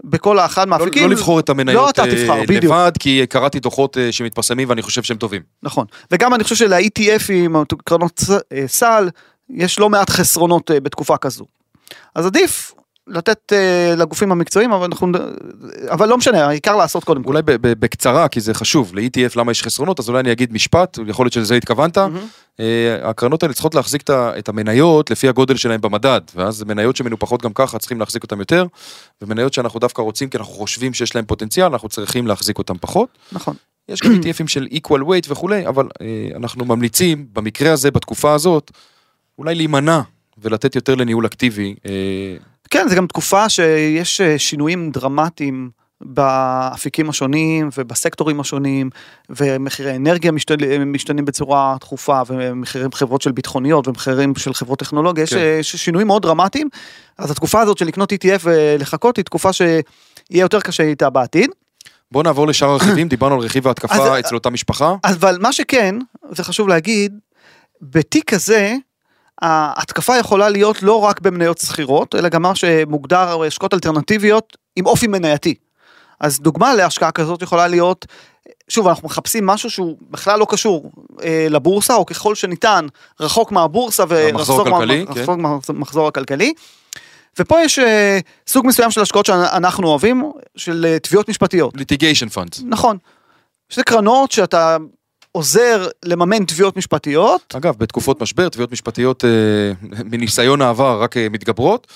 בכל 0.04 0.38
האחד 0.38 0.68
לא, 0.68 0.70
מהאפיקים. 0.70 1.02
לא 1.02 1.10
לבחור 1.10 1.40
את 1.40 1.48
המניות 1.48 1.76
לא 1.76 1.90
אתה 1.90 2.04
אה, 2.04 2.10
תבחר, 2.10 2.42
בדיוק. 2.42 2.64
לבד, 2.64 2.92
כי 3.00 3.26
קראתי 3.26 3.60
דוחות 3.60 3.98
אה, 3.98 4.12
שמתפרסמים 4.12 4.68
ואני 4.68 4.82
חושב 4.82 5.02
שהם 5.02 5.16
טובים. 5.16 5.42
נכון. 5.62 5.86
וגם 6.10 6.34
אני 6.34 6.44
חושב 6.44 6.56
של-ETFים, 6.56 7.74
קרנות 7.84 8.20
סל, 8.66 9.08
יש 9.50 9.78
לא 9.78 9.90
מעט 9.90 10.10
חסרונות 10.10 10.70
בתקופה 10.74 11.16
כזו. 11.16 11.44
אז 12.14 12.26
עדיף 12.26 12.72
לתת 13.06 13.52
אה, 13.52 13.94
לגופים 13.96 14.32
המקצועיים, 14.32 14.72
אבל 14.72 14.84
אנחנו... 14.84 15.08
אבל 15.90 16.08
לא 16.08 16.16
משנה, 16.16 16.46
העיקר 16.46 16.76
לעשות 16.76 17.04
קודם 17.04 17.22
כל. 17.22 17.28
אולי 17.28 17.42
ב- 17.44 17.56
בקצרה, 17.56 18.28
כי 18.28 18.40
זה 18.40 18.54
חשוב, 18.54 18.94
ל-ETF 18.94 19.32
למה 19.36 19.52
יש 19.52 19.62
חסרונות, 19.62 20.00
אז 20.00 20.08
אולי 20.08 20.20
אני 20.20 20.32
אגיד 20.32 20.52
משפט, 20.52 20.98
יכול 21.06 21.24
להיות 21.24 21.32
שלזה 21.32 21.54
התכוונת. 21.54 21.98
מהמם. 21.98 22.26
אה, 22.60 22.98
הקרנות 23.02 23.42
האלה 23.42 23.54
צריכות 23.54 23.74
להחזיק 23.74 24.02
את 24.10 24.48
המניות 24.48 25.10
לפי 25.10 25.28
הגודל 25.28 25.56
שלהן 25.56 25.80
במדד, 25.80 26.20
ואז 26.34 26.62
מניות 26.62 26.96
שמנופחות 26.96 27.42
גם 27.42 27.52
ככה 27.52 27.78
צריכים 27.78 28.00
להחזיק 28.00 28.22
אותן 28.22 28.38
יותר, 28.38 28.66
ומניות 29.22 29.52
שאנחנו 29.52 29.80
דווקא 29.80 30.02
רוצים 30.02 30.28
כי 30.28 30.38
אנחנו 30.38 30.52
חושבים 30.52 30.94
שיש 30.94 31.14
להן 31.14 31.24
פוטנציאל, 31.24 31.66
אנחנו 31.66 31.88
צריכים 31.88 32.26
להחזיק 32.26 32.58
אותן 32.58 32.74
פחות. 32.80 33.08
נכון. 33.32 33.54
יש 33.88 34.00
גם 34.00 34.12
ETFים 34.12 34.48
של 34.48 34.66
equal 34.72 35.00
weight 35.00 35.26
וכולי, 35.28 35.66
אבל 35.66 35.88
אה, 36.00 36.36
אנחנו 36.36 36.64
ממליצים 36.64 37.26
במקרה 37.32 37.72
הזה, 37.72 37.90
בתקופה 37.90 38.34
הזאת, 38.34 38.70
אולי 39.38 39.54
להימנע 39.54 40.00
ולתת 40.38 40.74
יותר 40.74 40.94
לניהול 40.94 41.26
אקטיבי. 41.26 41.74
אה, 41.86 42.36
כן, 42.72 42.88
זה 42.88 42.94
גם 42.94 43.06
תקופה 43.06 43.48
שיש 43.48 44.20
אה, 44.20 44.38
שינויים 44.38 44.90
דרמטיים 44.90 45.70
באפיקים 46.00 47.10
השונים 47.10 47.68
ובסקטורים 47.78 48.40
השונים, 48.40 48.90
ומחירי 49.30 49.96
אנרגיה 49.96 50.32
משתנים, 50.32 50.92
משתנים 50.92 51.24
בצורה 51.24 51.76
תכופה, 51.80 52.22
ומחירים 52.26 52.92
חברות 52.92 53.22
של 53.22 53.32
ביטחוניות 53.32 53.88
ומחירים 53.88 54.34
של 54.36 54.54
חברות 54.54 54.78
טכנולוגיה, 54.78 55.26
כן. 55.26 55.36
אה, 55.36 55.56
יש 55.60 55.76
שינויים 55.76 56.06
מאוד 56.06 56.22
דרמטיים, 56.22 56.68
אז 57.18 57.30
התקופה 57.30 57.60
הזאת 57.60 57.78
של 57.78 57.84
לקנות 57.84 58.12
ETF 58.12 58.40
ולחכות 58.42 59.16
היא 59.16 59.24
תקופה 59.24 59.52
שיהיה 59.52 59.80
יותר 60.30 60.60
קשה 60.60 60.82
איתה 60.82 61.10
בעתיד. 61.10 61.50
בואו 62.12 62.22
נעבור 62.22 62.46
לשאר 62.46 62.68
הרכיבים, 62.68 63.08
דיברנו 63.14 63.34
על 63.34 63.40
רכיב 63.40 63.68
ההתקפה 63.68 63.94
אז- 63.94 64.20
אצל 64.20 64.34
אותה 64.34 64.50
משפחה. 64.50 64.94
אבל 65.04 65.38
מה 65.40 65.52
שכן, 65.52 65.94
זה 66.30 66.44
חשוב 66.44 66.68
להגיד, 66.68 67.18
בתיק 67.82 68.34
כזה, 68.34 68.76
ההתקפה 69.42 70.16
יכולה 70.18 70.48
להיות 70.48 70.82
לא 70.82 71.00
רק 71.04 71.20
במניות 71.20 71.58
שכירות, 71.58 72.14
אלא 72.14 72.28
גם 72.28 72.42
מה 72.42 72.54
שמוגדר 72.54 73.42
השקעות 73.42 73.74
אלטרנטיביות 73.74 74.56
עם 74.76 74.86
אופי 74.86 75.06
מנייתי. 75.06 75.54
אז 76.20 76.40
דוגמה 76.40 76.74
להשקעה 76.74 77.10
כזאת 77.12 77.42
יכולה 77.42 77.68
להיות, 77.68 78.06
שוב, 78.68 78.88
אנחנו 78.88 79.06
מחפשים 79.08 79.46
משהו 79.46 79.70
שהוא 79.70 79.96
בכלל 80.10 80.38
לא 80.38 80.46
קשור 80.48 80.92
אה, 81.22 81.46
לבורסה, 81.50 81.94
או 81.94 82.06
ככל 82.06 82.34
שניתן, 82.34 82.86
רחוק 83.20 83.52
מהבורסה 83.52 84.04
ורחוק 84.08 84.66
הכלכלי, 84.66 85.04
מה- 85.04 85.14
כן. 85.14 85.24
מהמחזור 85.68 86.08
הכלכלי. 86.08 86.52
ופה 87.38 87.60
יש 87.60 87.78
אה, 87.78 88.18
סוג 88.46 88.66
מסוים 88.66 88.90
של 88.90 89.00
השקעות 89.00 89.26
שאנחנו 89.26 89.88
אוהבים, 89.88 90.32
של 90.56 90.86
אה, 90.88 90.98
תביעות 90.98 91.28
משפטיות. 91.28 91.76
litigation 91.76 92.28
fund. 92.28 92.56
נכון. 92.64 92.96
שזה 93.68 93.82
קרנות 93.84 94.32
שאתה 94.32 94.76
עוזר 95.32 95.88
לממן 96.04 96.44
תביעות 96.44 96.76
משפטיות. 96.76 97.54
אגב, 97.56 97.74
בתקופות 97.78 98.22
משבר, 98.22 98.48
תביעות 98.48 98.72
משפטיות 98.72 99.24
אה, 99.24 99.30
מניסיון 100.10 100.62
העבר 100.62 101.02
רק 101.02 101.16
אה, 101.16 101.28
מתגברות. 101.28 101.86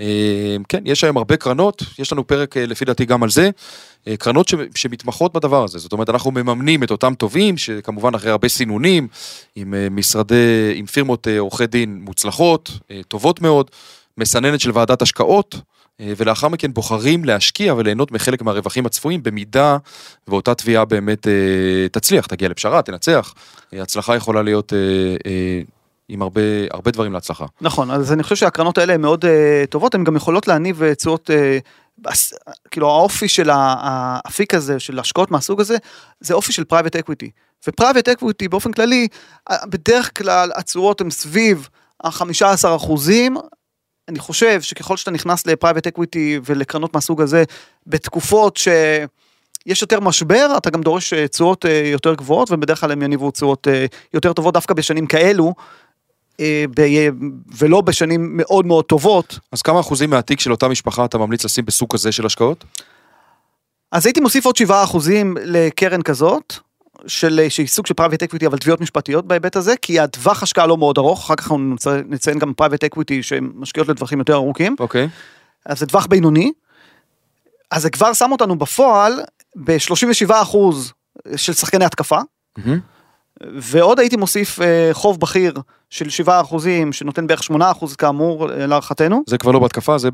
אה, 0.00 0.56
כן, 0.68 0.82
יש 0.84 1.04
היום 1.04 1.16
הרבה 1.16 1.36
קרנות, 1.36 1.82
יש 1.98 2.12
לנו 2.12 2.26
פרק 2.26 2.56
לפי 2.56 2.84
דעתי 2.84 3.04
גם 3.04 3.22
על 3.22 3.30
זה, 3.30 3.50
קרנות 4.18 4.48
ש, 4.48 4.54
שמתמחות 4.74 5.32
בדבר 5.32 5.64
הזה, 5.64 5.78
זאת 5.78 5.92
אומרת 5.92 6.10
אנחנו 6.10 6.30
מממנים 6.30 6.82
את 6.82 6.90
אותם 6.90 7.14
תובעים, 7.14 7.58
שכמובן 7.58 8.14
אחרי 8.14 8.30
הרבה 8.30 8.48
סינונים, 8.48 9.08
עם 9.56 9.74
משרדי, 9.90 10.72
עם 10.74 10.86
פירמות 10.86 11.26
עורכי 11.38 11.66
דין 11.66 11.98
מוצלחות, 12.02 12.70
טובות 13.08 13.40
מאוד, 13.40 13.70
מסננת 14.18 14.60
של 14.60 14.70
ועדת 14.74 15.02
השקעות. 15.02 15.56
אה, 16.00 16.12
ולאחר 16.16 16.48
מכן 16.48 16.72
בוחרים 16.72 17.24
להשקיע 17.24 17.74
וליהנות 17.74 18.12
מחלק 18.12 18.42
מהרווחים 18.42 18.86
הצפויים 18.86 19.22
במידה 19.22 19.76
ואותה 20.28 20.54
תביעה 20.54 20.84
באמת 20.84 21.26
אה, 21.26 21.88
תצליח, 21.92 22.26
תגיע 22.26 22.48
לפשרה, 22.48 22.82
תנצח. 22.82 23.34
אה, 23.74 23.82
הצלחה 23.82 24.16
יכולה 24.16 24.42
להיות 24.42 24.72
עם 26.08 26.22
הרבה, 26.22 26.40
הרבה 26.70 26.90
דברים 26.90 27.12
להצלחה. 27.12 27.44
נכון, 27.60 27.90
אז 27.90 28.12
אני 28.12 28.22
חושב 28.22 28.36
שהקרנות 28.36 28.78
האלה 28.78 28.94
הן 28.94 29.00
מאוד 29.00 29.24
טובות, 29.70 29.94
הן 29.94 30.04
גם 30.04 30.16
יכולות 30.16 30.48
להניב 30.48 30.94
תשואות, 30.94 31.30
כאילו 32.70 32.90
האופי 32.90 33.28
של 33.28 33.50
האפיק 33.52 34.54
הזה, 34.54 34.80
של 34.80 34.98
השקעות 34.98 35.30
מהסוג 35.30 35.60
הזה, 35.60 35.76
זה 36.20 36.34
אופי 36.34 36.52
של 36.52 36.64
private 36.64 36.96
equity. 36.96 37.30
ו 37.68 37.73
private 37.73 38.08
equity 38.08 38.48
באופן 38.48 38.72
כללי, 38.72 39.08
בדרך 39.64 40.18
כלל 40.18 40.50
התשואות 40.56 41.00
הן 41.00 41.10
סביב 41.10 41.68
ה-15 42.04 42.76
אחוזים. 42.76 43.36
אני 44.08 44.18
חושב 44.18 44.60
שככל 44.62 44.96
שאתה 44.96 45.10
נכנס 45.10 45.46
ל 45.46 45.51
private 45.51 45.86
equity 45.86 46.40
ולקרנות 46.44 46.94
מהסוג 46.94 47.20
הזה, 47.22 47.44
בתקופות 47.86 48.56
ש... 48.56 48.68
יש 49.66 49.82
יותר 49.82 50.00
משבר, 50.00 50.54
אתה 50.56 50.70
גם 50.70 50.82
דורש 50.82 51.12
אה, 51.12 51.28
תשואות 51.28 51.66
אה, 51.66 51.82
יותר 51.92 52.14
גבוהות, 52.14 52.50
ובדרך 52.50 52.80
כלל 52.80 52.92
הם 52.92 53.02
יניבו 53.02 53.30
תשואות 53.30 53.68
אה, 53.68 53.86
יותר 54.14 54.32
טובות 54.32 54.54
דווקא 54.54 54.74
בשנים 54.74 55.06
כאלו, 55.06 55.54
ב- 56.76 57.08
ולא 57.58 57.80
בשנים 57.80 58.36
מאוד 58.36 58.66
מאוד 58.66 58.84
טובות. 58.84 59.38
אז 59.52 59.62
כמה 59.62 59.80
אחוזים 59.80 60.10
מהתיק 60.10 60.40
של 60.40 60.52
אותה 60.52 60.68
משפחה 60.68 61.04
אתה 61.04 61.18
ממליץ 61.18 61.44
לשים 61.44 61.64
בסוג 61.64 61.92
כזה 61.92 62.12
של 62.12 62.26
השקעות? 62.26 62.64
אז 63.92 64.06
הייתי 64.06 64.20
מוסיף 64.20 64.46
עוד 64.46 64.56
7 64.56 64.84
אחוזים 64.84 65.36
לקרן 65.40 66.02
כזאת, 66.02 66.54
של, 67.06 67.40
אה, 67.42 67.50
שהיא 67.50 67.66
סוג 67.66 67.86
של 67.86 67.94
private 67.94 68.22
equity, 68.22 68.46
אבל 68.46 68.58
תביעות 68.58 68.80
משפטיות 68.80 69.26
בהיבט 69.26 69.56
הזה, 69.56 69.74
כי 69.82 70.00
הטווח 70.00 70.42
השקעה 70.42 70.66
לא 70.66 70.76
מאוד 70.76 70.98
ארוך, 70.98 71.24
אחר 71.24 71.34
כך 71.36 71.42
אנחנו 71.44 71.74
נצ- 71.74 72.04
נציין 72.08 72.38
גם 72.38 72.52
private 72.54 72.84
equity 72.84 73.22
שמשקיעות 73.22 73.88
לטווחים 73.88 74.18
יותר 74.18 74.34
ארוכים, 74.34 74.76
אוקיי. 74.80 75.08
אז 75.66 75.78
זה 75.78 75.86
טווח 75.86 76.06
בינוני. 76.06 76.52
אז 77.70 77.82
זה 77.82 77.90
כבר 77.90 78.12
שם 78.12 78.32
אותנו 78.32 78.58
בפועל 78.58 79.12
ב-37 79.64 80.32
אחוז 80.42 80.92
של 81.36 81.52
שחקני 81.52 81.84
התקפה, 81.84 82.18
מהמם. 82.58 82.80
ועוד 83.58 84.00
הייתי 84.00 84.16
מוסיף 84.16 84.60
אה, 84.60 84.88
חוב 84.92 85.20
בכיר 85.20 85.54
של 85.90 86.08
7 86.10 86.40
אחוזים, 86.40 86.92
שנותן 86.92 87.26
בערך 87.26 87.42
8 87.42 87.70
אחוז 87.70 87.96
כאמור 87.96 88.52
אה, 88.52 88.66
להערכתנו, 88.66 89.22
זה 89.26 89.38
כבר 89.38 89.50
לא 89.52 89.58
בהתקפה, 89.58 89.98
זה 89.98 90.08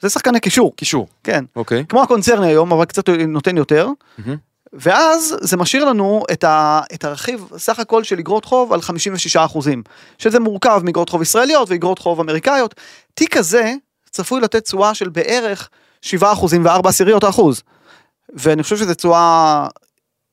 זה 0.00 0.08
שחקני 0.08 0.40
קישור, 0.40 0.72
בקישור. 0.76 1.06
כן. 1.24 1.44
אוקיי. 1.56 1.84
כמו 1.88 2.02
הקונצרני 2.02 2.46
היום, 2.46 2.72
אבל 2.72 2.84
קצת 2.84 3.08
נותן 3.08 3.56
יותר. 3.56 3.88
מהמם. 4.18 4.36
ואז 4.74 5.36
זה 5.40 5.56
משאיר 5.56 5.84
לנו 5.84 6.24
את, 6.32 6.44
ה, 6.44 6.80
את 6.94 7.04
הרכיב 7.04 7.48
סך 7.56 7.78
הכל 7.78 8.04
של 8.04 8.18
אגרות 8.18 8.44
חוב 8.44 8.72
על 8.72 8.80
56 8.80 9.36
אחוזים, 9.36 9.82
שזה 10.18 10.40
מורכב 10.40 10.80
מאגרות 10.84 11.08
חוב 11.08 11.22
ישראליות 11.22 11.70
ואגרות 11.70 11.98
חוב 11.98 12.20
אמריקאיות. 12.20 12.74
תיק 13.14 13.36
כזה 13.36 13.74
צפוי 14.10 14.40
לתת 14.40 14.64
תשואה 14.64 14.94
של 14.94 15.08
בערך 15.08 15.68
7 16.02 16.32
אחוזים 16.32 16.64
ו-4 16.64 16.88
עשיריות 16.88 17.24
האחוז. 17.24 17.62
ואני 18.32 18.62
חושב 18.62 18.76
שזו 18.76 18.94
תשואה 18.94 19.66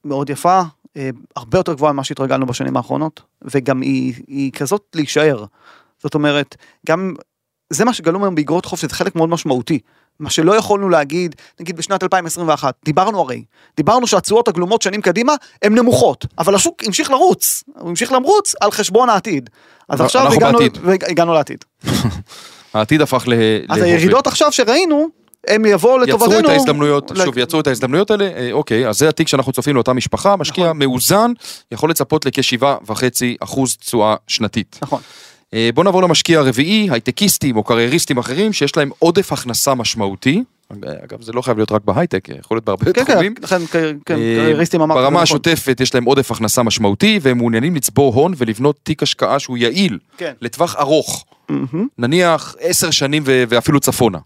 מאוד 0.06 0.30
יפה, 0.30 0.62
אה, 0.98 1.10
הרבה 1.36 1.58
יותר 1.58 1.74
גבוהה 1.74 1.94
ממה 1.94 2.04
שהתרגלנו 2.04 2.46
בשנים 2.46 2.78
האחרונות, 2.78 3.22
וגם 3.42 3.82
היא, 3.82 4.14
היא 4.28 4.52
כזאת 4.52 4.82
להישאר. 4.96 5.46
זאת 6.00 6.16
אומרת, 6.16 6.56
גם 6.88 7.14
זה 7.70 7.86
מה 7.86 7.94
שגלום 7.94 8.24
היום 8.24 8.36
באגרות 8.36 8.66
חוב, 8.66 8.80
שזה 8.80 8.96
חלק 8.96 9.16
מאוד 9.16 9.30
משמעותי 9.30 9.80
מה 10.22 10.30
שלא 10.30 10.56
יכולנו 10.56 10.90
להגיד, 10.90 11.36
נגיד 11.60 11.78
בשנת 11.78 12.04
2021, 12.04 12.76
דיברנו 12.86 13.20
הרי, 13.20 13.44
דיברנו 13.78 14.08
שהתשואות 14.08 14.48
הגלומות 14.48 14.82
שנים 14.82 15.02
קדימה 15.02 15.36
הן 15.62 15.76
נמוכות, 15.76 16.26
אבל 16.38 16.56
השוק 16.56 16.84
המשיך 16.84 17.12
לרוץ, 17.12 17.64
הוא 17.80 17.90
המשיך 17.90 18.12
לרוץ 18.12 18.56
על 18.62 18.72
חשבון 18.72 19.10
העתיד. 19.10 19.50
אז 19.90 20.02
עכשיו 20.02 20.34
הגענו, 20.34 20.60
בעתיד. 20.60 20.78
הגענו 21.10 21.34
לעתיד. 21.34 21.66
העתיד 22.74 23.02
הפך 23.02 23.24
ל... 23.28 23.34
אז. 23.70 23.82
הירידות 23.82 24.28
עכשיו 24.28 24.52
שראינו, 24.52 25.08
הם 25.48 25.66
יבואו 25.66 25.98
לטובתנו. 25.98 26.34
יצרו 26.34 26.40
את 26.40 26.50
ההזדמנויות, 26.50 27.12
ל- 27.12 27.26
שוב, 27.26 27.38
יצרו 27.38 27.60
את 27.60 27.68
ההזדמנויות 27.68 28.12
האלה, 28.12 28.26
אה, 28.36 28.50
אוקיי, 28.52 28.90
אז 28.90 28.98
זה 28.98 29.10
התיק 29.10 29.28
שאנחנו 29.28 29.52
צופים 29.52 29.76
לאותה 29.76 29.94
משפחה, 29.94 30.36
משקיע 30.36 30.66
נכון. 30.66 30.80
מאוזן, 30.80 31.32
יכול 31.72 31.90
לצפות 31.90 32.26
לכשבעה 32.26 32.76
וחצי 32.88 33.38
אחוז 33.40 33.78
תשואה 33.78 34.16
שנתית. 34.28 34.80
נכון. 34.82 35.02
אה, 35.54 35.70
בוא 35.74 35.84
נעבור 35.84 36.04
למשקיע 36.04 36.40
הרביעי, 36.40 36.88
הייטקיסטים 36.92 37.58
או 37.58 37.64
קרייריסטים 37.64 38.18
אחרים, 38.18 38.54
שיש 38.54 38.78
להם 38.78 38.90
עודף 39.00 39.34
הכנסה 39.34 39.76
משמעותי. 39.76 40.44
אגב, 41.04 41.22
זה 41.22 41.32
לא 41.32 41.42
חייב 41.42 41.58
להיות 41.58 41.72
רק 41.72 41.82
בהייטק, 41.86 42.30
יכול 42.40 42.56
להיות 42.56 42.66
בהרבה 42.66 42.94
כן, 42.94 43.04
תחומים. 43.04 43.36
כן, 43.36 43.44
לכן 43.44 43.66
כן, 43.66 43.98
כן, 44.06 44.14
אה, 44.14 44.36
קרייריסטים 44.36 44.82
אמרתי. 44.82 45.00
ברמה 45.02 45.10
נכון. 45.10 45.24
השוטפת 45.24 45.80
יש 45.82 45.96
להם 45.96 46.04
עודף 46.04 46.32
הכנסה 46.32 46.64
משמעותי, 46.64 47.20
והם 47.22 47.38
מעוניינים 47.38 47.76
לצבור 47.76 48.14
הון 48.16 48.34
ולבנות 48.38 48.76
תיק 48.84 49.04
השקעה 49.04 49.40
שהוא 49.40 49.58
יעיל, 49.58 50.00
כן. 50.18 50.34
לטווח 50.42 50.76
ארוך, 50.76 51.26
מהמם. 51.50 51.88
נניח 51.98 52.56
עשר 52.60 52.92
שנים 52.92 53.24
ואפילו 53.26 53.80
צפונה. 53.80 54.18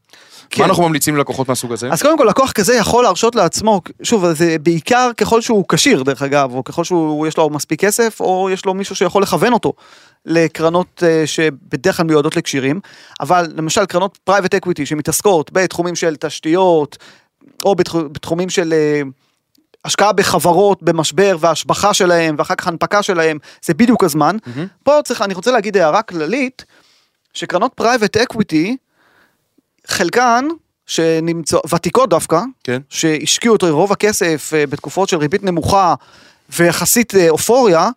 כן. 0.49 0.61
מה 0.63 0.69
אנחנו 0.69 0.83
ממליצים 0.87 1.15
ללקוחות 1.17 1.49
מהסוג 1.49 1.71
הזה? 1.71 1.89
אז 1.91 2.01
קודם 2.01 2.17
כל 2.17 2.23
לקוח 2.29 2.51
כזה 2.51 2.75
יכול 2.75 3.03
להרשות 3.03 3.35
לעצמו, 3.35 3.81
שוב 4.03 4.33
זה 4.33 4.55
בעיקר 4.61 5.11
ככל 5.17 5.41
שהוא 5.41 5.65
כשיר 5.69 6.03
דרך 6.03 6.21
אגב, 6.21 6.53
או 6.53 6.63
ככל 6.63 6.83
שיש 6.83 7.37
לו 7.37 7.49
מספיק 7.49 7.81
כסף, 7.81 8.21
או 8.21 8.49
יש 8.53 8.65
לו 8.65 8.73
מישהו 8.73 8.95
שיכול 8.95 9.23
לכוון 9.23 9.53
אותו 9.53 9.73
לקרנות 10.25 11.03
אה, 11.05 11.23
שבדרך 11.27 11.97
כלל 11.97 12.05
מיועדות 12.05 12.35
לכשירים, 12.35 12.79
אבל 13.21 13.47
למשל 13.57 13.85
קרנות 13.85 14.17
private 14.23 14.55
equity 14.55 14.85
שמתעסקות 14.85 15.51
בתחומים 15.53 15.95
של 15.95 16.15
תשתיות, 16.15 16.97
או 17.65 17.75
בתח- 17.75 17.95
בתחומים 17.95 18.49
של 18.49 18.73
אה, 18.73 19.01
השקעה 19.85 20.11
בחברות 20.13 20.83
במשבר 20.83 21.35
והשבחה 21.39 21.93
שלהם 21.93 22.35
ואחר 22.37 22.55
כך 22.55 22.67
הנפקה 22.67 23.03
שלהם, 23.03 23.37
זה 23.65 23.73
בדיוק 23.73 24.03
הזמן. 24.03 24.37
מהמם. 24.45 24.67
פה 24.83 24.91
צריך, 25.03 25.21
אני 25.21 25.33
רוצה 25.33 25.51
להגיד 25.51 25.77
הערה 25.77 26.01
כללית, 26.01 26.65
שקרנות 27.33 27.71
private 27.75 28.17
equity, 28.17 28.77
חלקן, 29.87 30.47
שנמצא, 30.85 31.57
ותיקות 31.73 32.09
דווקא, 32.09 32.41
כן. 32.63 32.81
שהשקיעו 32.89 33.55
את 33.55 33.63
רוב 33.63 33.91
הכסף 33.91 34.51
אה, 34.55 34.67
בתקופות 34.67 35.09
של 35.09 35.17
ריבית 35.17 35.43
נמוכה 35.43 35.95
ויחסית 36.49 37.15
אה, 37.15 37.29
אופוריה, 37.29 37.89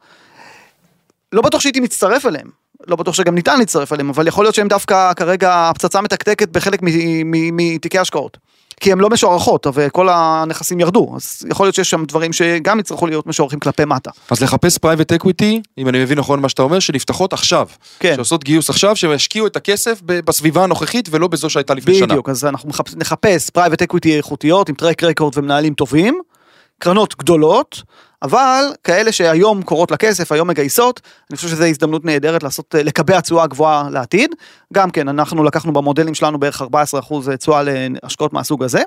לא 1.33 1.43
בטוח 1.43 1.61
שהייתי 1.61 1.81
מצטרף 1.81 2.27
אליהם. 2.27 2.51
לא 2.87 2.97
בטוח 2.97 3.15
שגם 3.15 3.35
ניתן 3.35 3.59
להצטרף 3.59 3.93
אליהם, 3.93 4.09
אבל 4.09 4.27
יכול 4.27 4.45
להיות 4.45 4.55
שהם 4.55 4.69
דווקא 4.69 5.13
כרגע 5.15 5.71
הפצצה 5.71 6.01
מתקתקת 6.01 6.49
בחלק 6.49 6.81
מתיקי 7.53 7.99
השקעות. 7.99 8.39
כי 8.81 8.93
הן 8.93 8.99
לא 8.99 9.11
משוערכות, 9.11 9.67
וכל 9.75 10.09
הנכסים 10.11 10.81
ירדו, 10.81 11.13
אז 11.17 11.47
יכול 11.51 11.67
להיות 11.67 11.75
שיש 11.75 11.91
שם 11.91 12.05
דברים 12.05 12.33
שגם 12.33 12.81
יצטרכו 12.81 13.07
להיות 13.07 13.27
משוערכים 13.27 13.61
כלפי 13.61 13.85
מטה. 13.85 14.11
אז 14.31 14.41
לחפש 14.41 14.79
private 14.79 15.13
equity, 15.13 15.63
אם 15.79 15.89
אני 15.89 15.99
מבין 16.03 16.19
נכון 16.19 16.41
מה 16.41 16.49
שאתה 16.49 16.63
אומר, 16.63 16.79
שנפתחות 16.79 17.33
עכשיו. 17.33 17.69
כן. 18.01 18.13
שעושות 18.17 18.45
גיוס 18.45 18.71
עכשיו, 18.71 18.97
שישקיעו 18.97 19.47
את 19.47 19.57
הכסף 19.57 20.01
בסביבה 20.05 20.65
הנוכחית 20.65 21.09
ולא 21.11 21.29
בזו 21.29 21.51
שהייתה 21.51 21.75
לפני 21.75 21.95
שנה. 21.95 22.07
בדיוק, 22.07 22.29
אז 22.29 22.45
אנחנו 22.45 22.71
נחפש 22.97 23.51
private 23.51 23.83
equity 23.83 24.17
איכותיות 24.17 24.69
עם 24.69 24.75
track 24.75 25.05
record 25.05 25.39
ומנהלים 25.39 25.75
טובים, 25.75 26.21
קרנות 26.79 27.17
גדולות, 27.19 27.83
אבל 28.23 28.65
כאלה 28.85 29.13
שהיום 29.13 29.63
קורות 29.63 29.91
לכסף, 29.91 30.33
היום 30.33 30.49
מגייסות, 30.49 31.01
אני 31.31 31.37
חושב 31.37 31.49
שזו 31.49 31.65
הזדמנות 31.65 32.05
נהדרת 32.05 32.43
לעשות, 32.43 32.75
אה, 32.75 32.83
לקבע 32.83 33.21
תשואה 33.21 33.47
גבוהה 33.47 33.91
לעתיד. 33.91 34.35
גם 34.73 34.91
כן, 34.91 35.09
אנחנו 35.09 35.45
לקחנו 35.45 35.73
במודלים 35.73 36.15
שלנו 36.15 36.39
בערך 36.39 36.63
14% 36.63 37.37
תשואה 37.37 37.63
להשקעות 37.65 38.33
מהסוג 38.33 38.65
הזה. 38.65 38.83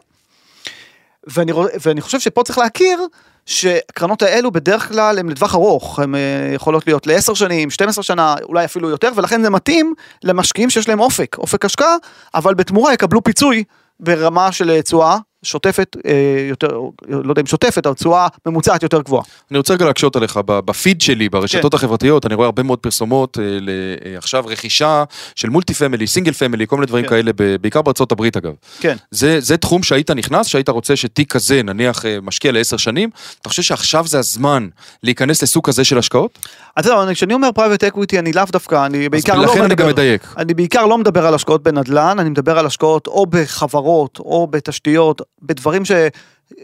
ואני, 1.27 1.51
ואני 1.85 2.01
חושב 2.01 2.19
שפה 2.19 2.43
צריך 2.43 2.57
להכיר 2.57 2.99
שהקרנות 3.45 4.21
האלו 4.21 4.51
בדרך 4.51 4.87
כלל 4.87 5.19
הן 5.19 5.29
לטווח 5.29 5.55
ארוך, 5.55 5.99
הן 5.99 6.15
אה, 6.15 6.19
יכולות 6.55 6.87
להיות 6.87 7.07
לעשר 7.07 7.33
שנים, 7.33 7.69
12 7.69 8.03
שנה, 8.03 8.35
אולי 8.43 8.65
אפילו 8.65 8.89
יותר, 8.89 9.11
ולכן 9.15 9.41
זה 9.41 9.49
מתאים 9.49 9.93
למשקיעים 10.23 10.69
שיש 10.69 10.89
להם 10.89 10.99
אופק, 10.99 11.37
אופק 11.37 11.65
השקעה, 11.65 11.95
אבל 12.33 12.53
בתמורה 12.53 12.93
יקבלו 12.93 13.23
פיצוי 13.23 13.63
ברמה 13.99 14.51
של 14.51 14.69
אה, 14.69 14.81
תשואה 14.81 15.17
שוטפת 15.43 15.97
אה, 16.05 16.11
יותר, 16.49 16.67
לא 17.07 17.31
יודע 17.31 17.41
אם 17.41 17.45
שוטפת, 17.45 17.85
אבל 17.85 17.95
תשואה 17.95 18.27
ממוצעת 18.45 18.83
יותר 18.83 19.01
גבוהה. 19.01 19.23
אני 19.51 19.57
רוצה 19.57 19.73
רגע 19.73 19.85
להקשות 19.85 20.15
עליך, 20.15 20.39
בפיד 20.45 21.01
שלי, 21.01 21.29
ברשתות 21.29 21.73
החברתיות, 21.73 22.25
אני 22.25 22.35
רואה 22.35 22.45
הרבה 22.45 22.63
מאוד 22.63 22.79
פרסומות 22.79 23.37
אה, 23.39 23.43
ל- 23.59 23.69
אה, 24.05 24.17
עכשיו 24.17 24.43
רכישה 24.47 25.03
של 25.35 25.49
multi 25.49 25.73
family, 25.73 26.07
single 26.07 26.31
family, 26.31 26.67
כל 26.67 26.75
מיני 26.75 26.85
דברים 26.87 27.03
כן. 27.03 27.09
כאלה, 27.09 27.31
בעיקר 27.61 27.81
בארצות 27.81 28.11
הברית 28.11 28.37
אגב. 28.37 28.51
כן. 28.79 28.95
זה, 29.11 29.39
זה 29.39 29.57
תחום 29.57 29.83
שהיית 29.83 30.11
נכנס, 30.11 30.47
שהיית 30.47 30.69
רוצה 30.69 30.95
שתיק 30.95 31.33
כזה, 31.33 31.63
נניח 31.63 32.03
משקיע 32.21 32.51
לעשר 32.51 32.77
שנים, 32.77 33.09
אתה 33.41 33.49
חושב 33.49 33.61
שעכשיו 33.61 34.07
זה 34.07 34.19
הזמן 34.19 34.67
להיכנס 35.03 35.43
לסוג 35.43 35.67
כזה 35.67 35.83
של 35.83 35.97
השקעות? 35.97 36.39
זהו, 36.79 37.03
אני- 37.03 37.13
כשאני 37.15 37.33
אומר 37.33 37.49
private 37.55 37.83
equity, 37.83 38.19
אני 38.19 38.31
לאו 38.33 38.43
דווקא, 38.51 38.85
אני 38.85 39.09
בעיקר 39.09 39.35
לא 39.35 39.43
לכן 39.43 39.63
אני 39.63 39.75
גם 39.75 39.87
מדבר- 39.87 39.87
מדייק. 39.87 40.33
אני 40.37 40.53
בעיקר 40.53 40.85
לא 40.85 40.97
מדבר 40.97 41.25
על 41.25 41.33
השקעות 41.33 41.63
בנדל"ן, 41.63 42.15
אני 42.19 42.29
מדבר 42.29 42.57
על 42.59 42.65
השקעות 42.65 43.07
או 43.07 43.25
בחברות 43.25 44.19
או 44.19 44.47
בתשתיות, 44.51 45.21
בדברים 45.41 45.85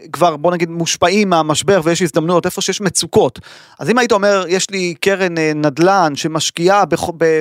שכבר 0.06 0.36
בוא 0.36 0.52
נגיד 0.52 0.70
מושפעים 0.70 1.30
מהמשבר 1.30 1.80
ויש 1.84 2.02
הזדמנויות, 2.02 2.46
איפה 2.46 2.60
שיש 2.60 2.80
מצוקות. 2.80 3.38
אז 3.78 3.90
אם 3.90 3.98
היית 3.98 4.12
אומר, 4.12 4.44
יש 4.48 4.70
לי 4.70 4.94
קרן 5.00 5.38
אה, 5.38 5.52
נדל"ן 5.54 6.12
שמשקיעה 6.16 6.84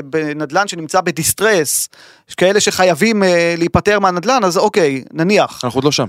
בנדל"ן 0.04 0.68
שנמצא 0.68 1.02
בדיסטרס, 1.02 1.90
יש 2.30 2.36
כאלה 2.36 2.60
שחייבים 2.60 3.24
אה, 3.24 3.56
להיפטר 3.58 4.00
מהנדל"ן, 4.00 4.44
אז 4.44 4.58
אוקיי, 4.58 5.04
נניח. 5.14 5.60
אנחנו 5.64 5.78
עוד 5.78 5.84
לא 5.84 5.92
שם. 5.92 6.06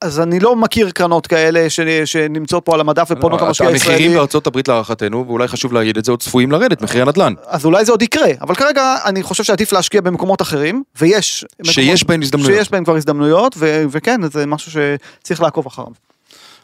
אז 0.00 0.20
אני 0.20 0.40
לא 0.40 0.56
מכיר 0.56 0.90
קרנות 0.90 1.26
כאלה 1.26 1.70
ש- 1.70 1.80
שנמצאות 2.04 2.64
פה 2.64 2.74
על 2.74 2.80
המדף 2.80 3.08
ופונות 3.10 3.40
למשקיע 3.42 3.68
המחירים 3.68 3.96
הישראלי. 3.96 4.16
בארצות 4.16 4.46
הברית 4.46 4.68
להערכתנו, 4.68 5.24
ואולי 5.26 5.48
חשוב 5.48 5.72
להגיד 5.72 5.96
את 5.96 6.04
זה, 6.04 6.12
עוד 6.12 6.22
צפויים 6.22 6.52
לרדת, 6.52 6.82
מחירי 6.82 7.02
הנדל"ן. 7.02 7.32
אז 7.46 7.64
אולי 7.64 7.84
זה 7.84 7.92
עוד 7.92 8.02
יקרה, 8.02 8.28
אבל 8.40 8.54
כרגע 8.54 8.96
אני 9.04 9.22
חושב 9.22 9.44
שעדיף 9.44 9.72
להשקיע 9.72 10.00
במקומות 10.00 10.42
אחרים, 10.42 10.82
ויש... 11.00 11.44
שיש 11.62 11.78
מקומות- 12.02 12.06
בהן 12.08 12.22
הזדמנויות. 12.22 12.52
שיש 12.58 12.70
בהם 12.70 12.84
כבר 12.84 12.96
הזדמנויות, 12.96 13.54
ו- 13.58 13.84
וכן, 13.90 14.20
זה 14.32 14.46
משהו 14.46 14.72
שצריך 14.72 15.42
לעקוב 15.42 15.66
אחריו. 15.66 15.73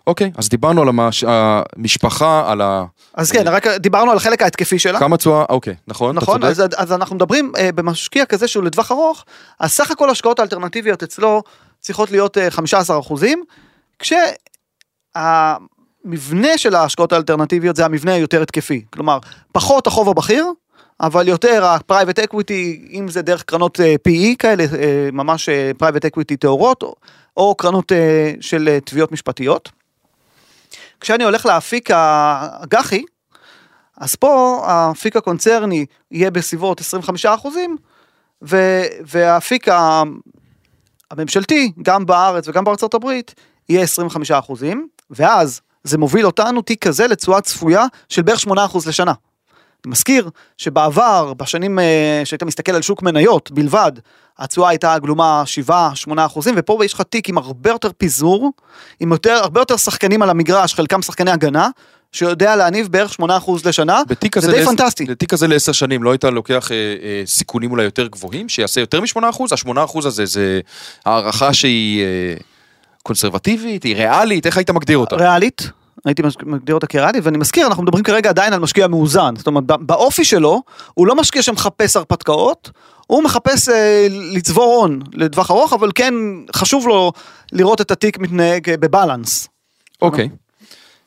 אוקיי, 0.06 0.30
אז 0.36 0.48
דיברנו 0.48 0.82
על 0.82 0.88
המש... 0.88 1.24
המשפחה, 1.26 2.44
על 2.46 2.60
ה... 2.60 2.84
אז 3.14 3.30
כן, 3.30 3.48
רק 3.48 3.66
דיברנו 3.66 4.10
על 4.10 4.16
החלק 4.16 4.42
ההתקפי 4.42 4.78
שלה. 4.78 4.98
כמה 4.98 5.16
תשואה, 5.16 5.44
אוקיי, 5.48 5.74
נכון, 5.88 6.16
אתה 6.16 6.24
נכון, 6.24 6.40
צודק. 6.40 6.50
אז, 6.50 6.62
אז 6.76 6.92
אנחנו 6.92 7.16
מדברים 7.16 7.52
אה, 7.58 7.72
במשקיע 7.72 8.26
כזה 8.26 8.48
שהוא 8.48 8.64
לטווח 8.64 8.92
ארוך, 8.92 9.24
אז 9.60 9.72
סך 9.72 9.90
הכל 9.90 10.10
השקעות 10.10 10.38
האלטרנטיביות 10.38 11.02
אצלו 11.02 11.42
צריכות 11.80 12.10
להיות 12.10 12.38
אה, 12.38 12.50
15 12.50 12.98
אחוזים, 12.98 13.44
כשהמבנה 13.98 14.28
של 16.58 16.74
ההשקעות 16.74 17.12
האלטרנטיביות 17.12 17.76
זה 17.76 17.84
המבנה 17.84 18.12
היותר 18.12 18.42
התקפי, 18.42 18.84
כלומר, 18.90 19.18
פחות 19.52 19.86
החוב 19.86 20.08
הבכיר, 20.08 20.46
אבל 21.00 21.28
יותר 21.28 21.64
ה-private 21.64 22.18
equity, 22.18 22.90
אם 22.92 23.08
זה 23.08 23.22
דרך 23.22 23.42
קרנות 23.42 23.80
אה, 23.80 23.94
PE 24.08 24.36
כאלה, 24.38 24.64
אה, 24.78 25.08
ממש 25.12 25.48
אה, 25.48 25.70
private 25.82 26.06
equity 26.06 26.36
טהורות, 26.40 26.84
או, 27.36 27.54
קרנות 27.54 27.92
אה, 27.92 28.32
של 28.40 28.68
אה, 28.68 28.80
תביעות 28.80 29.12
משפטיות. 29.12 29.70
כשאני 31.00 31.24
הולך 31.24 31.46
לאפיק 31.46 31.90
האג"חי, 31.90 33.02
אז 33.96 34.14
פה 34.14 34.62
האפיק 34.66 35.16
הקונצרני 35.16 35.86
יהיה 36.10 36.30
בסביבות 36.30 36.80
25 36.80 37.26
אחוזים, 37.26 37.76
והאפיק 39.02 39.66
הממשלתי, 41.10 41.72
גם 41.82 42.06
בארץ 42.06 42.48
וגם 42.48 42.64
בארצות 42.64 42.94
הברית, 42.94 43.34
יהיה 43.68 43.82
25 43.82 44.30
אחוזים, 44.30 44.88
ואז 45.10 45.60
זה 45.84 45.98
מוביל 45.98 46.26
אותנו 46.26 46.62
תיק 46.62 46.86
כזה 46.86 47.06
לתשואה 47.06 47.40
צפויה 47.40 47.84
של 48.08 48.22
בערך 48.22 48.40
8 48.40 48.64
אחוז 48.64 48.88
לשנה. 48.88 49.12
מזכיר 49.86 50.30
שבעבר, 50.58 51.32
בשנים 51.34 51.78
אה, 51.78 52.22
שהיית 52.24 52.42
מסתכל 52.42 52.72
על 52.72 52.82
שוק 52.82 53.02
מניות 53.02 53.50
בלבד, 53.50 53.92
התשואה 54.38 54.68
הייתה 54.68 54.98
גלומה 54.98 55.42
7-8 55.68 55.72
אחוזים, 56.16 56.54
ופה 56.56 56.84
יש 56.84 56.94
לך 56.94 57.02
תיק 57.02 57.28
עם 57.28 57.38
הרבה 57.38 57.70
יותר 57.70 57.90
פיזור, 57.98 58.52
עם 59.00 59.12
יותר, 59.12 59.38
הרבה 59.42 59.60
יותר 59.60 59.76
שחקנים 59.76 60.22
על 60.22 60.30
המגרש, 60.30 60.74
חלקם 60.74 61.02
שחקני 61.02 61.30
הגנה, 61.30 61.68
שיודע 62.12 62.56
להניב 62.56 62.88
בערך 62.88 63.12
8 63.12 63.36
אחוז 63.36 63.66
לשנה, 63.66 64.02
זה 64.38 64.52
די 64.52 64.64
פנטסטי. 64.64 65.04
בתיק 65.04 65.30
כזה 65.30 65.46
לעשר 65.46 65.72
שנים 65.72 66.02
לא 66.02 66.10
היית 66.10 66.24
לוקח 66.24 66.72
אה, 66.72 66.76
אה, 66.76 67.22
סיכונים 67.26 67.70
אולי 67.70 67.84
יותר 67.84 68.06
גבוהים, 68.06 68.48
שיעשה 68.48 68.80
יותר 68.80 69.00
משמונה 69.00 69.30
אחוז? 69.30 69.52
השמונה 69.52 69.84
אחוז 69.84 70.06
הזה 70.06 70.26
זה 70.26 70.60
הערכה 71.04 71.54
שהיא 71.54 72.02
אה, 72.02 72.34
קונסרבטיבית, 73.02 73.82
היא 73.82 73.96
ריאלית, 73.96 74.46
איך 74.46 74.56
היית 74.56 74.70
מגדיר 74.70 74.98
אותה? 74.98 75.16
ריאלית, 75.16 75.70
הייתי 76.04 76.22
מגדיר 76.42 76.74
אותה 76.74 76.86
כריאלית, 76.86 77.24
ואני 77.24 77.38
מזכיר, 77.38 77.66
אנחנו 77.66 77.82
מדברים 77.82 78.04
כרגע 78.04 78.28
עדיין 78.30 78.52
על 78.52 78.60
משקיע 78.60 78.86
מאוזן, 78.88 79.34
זאת 79.36 79.46
אומרת, 79.46 79.64
בא- 79.64 79.76
באופי 79.80 80.24
שלו, 80.24 80.62
הוא 80.94 81.06
לא 81.06 81.14
משקיע 81.14 81.42
שמחפש 81.42 81.96
הרפתקאות, 81.96 82.70
הוא 83.06 83.22
מחפש 83.22 83.68
אה, 83.68 84.06
לצבור 84.10 84.64
הון 84.74 85.00
לטווח 85.12 85.50
ארוך, 85.50 85.72
אבל 85.72 85.90
כן 85.94 86.14
חשוב 86.56 86.88
לו 86.88 87.12
לראות 87.52 87.80
את 87.80 87.90
התיק 87.90 88.18
מתנהג 88.18 88.70
אה, 88.70 88.76
בבלנס. 88.76 89.48
אוקיי. 90.02 90.28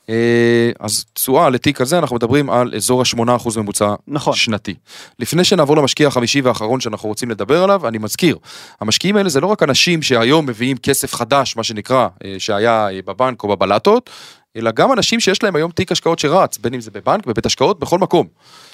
אה, 0.08 0.70
אז 0.80 1.04
תשואה 1.14 1.50
לתיק 1.50 1.80
הזה 1.80 1.98
אנחנו 1.98 2.16
מדברים 2.16 2.50
על 2.50 2.72
אזור 2.76 3.00
ה-8% 3.02 3.48
ממוצע 3.56 3.94
נכון. 4.08 4.34
שנתי. 4.34 4.74
לפני 5.18 5.44
שנעבור 5.44 5.76
למשקיע 5.76 6.08
החמישי 6.08 6.40
והאחרון 6.40 6.80
שאנחנו 6.80 7.08
רוצים 7.08 7.30
לדבר 7.30 7.62
עליו, 7.64 7.88
אני 7.88 7.98
מזכיר, 7.98 8.38
המשקיעים 8.80 9.16
האלה 9.16 9.28
זה 9.28 9.40
לא 9.40 9.46
רק 9.46 9.62
אנשים 9.62 10.02
שהיום 10.02 10.46
מביאים 10.46 10.76
כסף 10.76 11.14
חדש, 11.14 11.56
מה 11.56 11.64
שנקרא, 11.64 12.08
אה, 12.24 12.34
שהיה 12.38 12.88
אה, 12.90 13.00
בבנק 13.06 13.42
או 13.42 13.48
בבלטות, 13.48 14.10
אלא 14.56 14.70
גם 14.70 14.92
אנשים 14.92 15.20
שיש 15.20 15.42
להם 15.42 15.56
היום 15.56 15.70
תיק 15.70 15.92
השקעות 15.92 16.18
שרץ, 16.18 16.58
בין 16.58 16.74
אם 16.74 16.80
זה 16.80 16.90
בבנק, 16.90 17.26
בבית 17.26 17.46
השקעות, 17.46 17.78
בכל 17.78 17.98
מקום. 17.98 18.26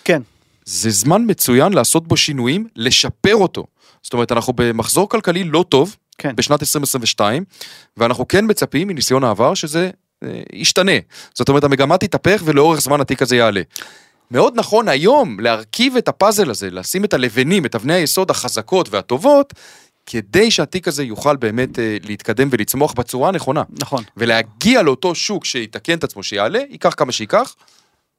כן. 0.05 0.23
זה 0.65 0.91
זמן 0.91 1.25
מצוין 1.27 1.73
לעשות 1.73 2.09
בו 2.09 2.17
שינויים, 2.17 2.67
לשפר 2.77 3.35
אותו. 3.35 3.67
זאת 4.03 4.13
אומרת, 4.13 4.33
אנחנו 4.33 4.53
במחזור 4.57 5.09
כלכלי 5.09 5.45
לא 5.45 5.65
טוב, 5.69 5.97
כן. 6.19 6.37
בשנת 6.37 6.63
2022, 6.63 7.45
ואנחנו 7.97 8.29
כן 8.29 8.45
מצפים 8.49 8.89
מניסיון 8.89 9.25
העבר 9.25 9.55
שזה 9.55 9.91
אה, 10.25 10.41
ישתנה. 10.53 10.93
זאת 11.35 11.49
אומרת, 11.49 11.65
המגמה 11.65 11.99
תתהפך 11.99 12.43
ולאורך 12.45 12.81
זמן 12.81 13.01
התיק 13.01 13.23
הזה 13.23 13.37
יעלה. 13.37 13.63
מאוד 14.31 14.53
נכון 14.57 14.89
היום 14.89 15.41
להרכיב 15.41 15.97
את 15.97 16.09
הפאזל 16.09 16.51
הזה, 16.51 16.71
לשים 16.71 17.05
את 17.05 17.15
הלבנים, 17.15 17.67
את 17.67 17.75
אבני 17.75 17.95
היסוד 17.95 18.31
החזקות 18.31 18.89
והטובות, 18.91 19.55
כדי 20.07 20.51
שהתיק 20.51 20.89
הזה 20.89 21.05
יוכל 21.05 21.37
באמת 21.37 21.79
אה, 21.79 21.97
להתקדם 22.03 22.49
ולצמוח 22.51 22.93
בצורה 22.93 23.29
הנכונה. 23.29 23.63
נכון. 23.71 24.05
ולהגיע 24.17 24.83
לאותו 24.83 25.15
שוק 25.15 25.45
שיתקן 25.45 25.99
את 25.99 26.05
עצמו, 26.05 26.23
שיעלה, 26.23 26.61
ייקח 26.71 26.95
כמה 26.97 27.13
שייקח, 27.13 27.55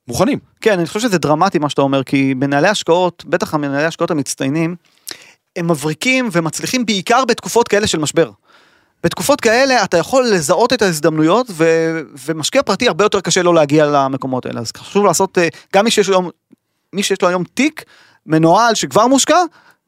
מוכנים. 0.08 0.40
כן, 0.62 0.80
אני 0.80 0.88
חושב 0.88 1.00
שזה 1.00 1.18
דרמטי 1.18 1.60
מה 1.60 1.70
שאתה 1.70 1.82
אומר, 1.82 2.04
כי 2.04 2.34
מנהלי 2.34 2.68
השקעות, 2.68 3.26
בטח 3.26 3.54
המנהלי 3.54 3.86
השקעות 3.86 4.12
המצטיינים, 4.12 4.76
הם 5.56 5.72
מבריקים 5.72 6.30
ומצליחים 6.32 6.86
בעיקר 6.86 7.26
בתקופות 7.26 7.68
כאלה 7.68 7.88
של 7.88 8.00
משבר. 8.00 8.32
בתקופות 9.04 9.42
כאלה 9.42 9.84
אתה 9.84 9.98
יכול 9.98 10.26
לזהות 10.28 10.74
את 10.74 10.82
ההזדמנויות 10.82 11.48
ו... 11.50 11.66
ומשקיע 12.26 12.64
פרטי 12.64 12.88
הרבה 12.88 13.06
יותר 13.06 13.22
קשה 13.22 13.44
לו 13.44 13.54
להגיע 13.54 13.86
למקומות 13.86 14.46
האלה 14.46 14.60
אז 14.60 14.72
חשוב 14.78 15.06
לעשות 15.06 15.38
אה, 15.38 15.48
גם 15.74 15.86
מי 15.86 15.92
שיש 15.92 16.10
לו 16.10 16.16
היום 16.16 16.30
מי 16.94 17.04
שיש 17.04 17.22
לו 17.22 17.28
היום 17.28 17.44
תיק 17.54 17.84
מנוהל 18.26 18.76
שכבר 18.76 19.08
מושקע 19.08 19.38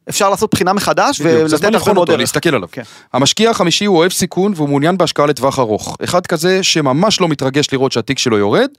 אפשר 0.09 0.29
לעשות 0.29 0.51
בחינה 0.51 0.73
מחדש 0.73 1.21
ולתת 1.21 1.73
הרבה 1.75 1.93
מאוד 1.93 2.07
דרך. 2.07 2.19
להסתכל 2.19 2.55
עליו. 2.55 2.67
כן. 2.71 2.81
המשקיע 3.13 3.49
החמישי 3.49 3.85
הוא 3.85 3.97
אוהב 3.97 4.11
סיכון 4.11 4.53
והוא 4.55 4.69
מעוניין 4.69 4.97
בהשקעה 4.97 5.25
לטווח 5.25 5.59
ארוך. 5.59 5.97
אחד 6.03 6.27
כזה 6.27 6.63
שממש 6.63 7.21
לא 7.21 7.27
מתרגש 7.27 7.67
לראות 7.71 7.91
שהתיק 7.91 8.19
שלו 8.19 8.37
יורד, 8.37 8.69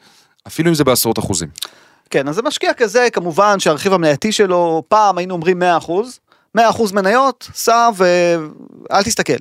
אפילו 0.47 0.69
אם 0.69 0.75
זה 0.75 0.85
בעשרות 0.85 1.19
אחוזים. 1.19 1.49
כן 2.11 2.29
אז 2.29 2.35
זה 2.35 2.43
משקיע 2.43 2.73
כזה 2.73 3.09
כמובן 3.13 3.61
שהרכיב 3.61 3.93
המנייתי 3.93 4.33
שלו 4.33 4.83
פעם 4.89 5.19
היינו 5.19 5.35
אומרים 5.35 5.63
100% 5.81 5.91
100% 6.59 6.61
מניות 6.93 7.49
סע 7.55 7.89
ואל 7.97 9.03
תסתכל. 9.03 9.33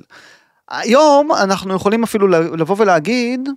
היום 0.70 1.32
אנחנו 1.32 1.74
יכולים 1.74 2.02
אפילו 2.02 2.28
לבוא 2.28 2.76
ולהגיד 2.78 3.48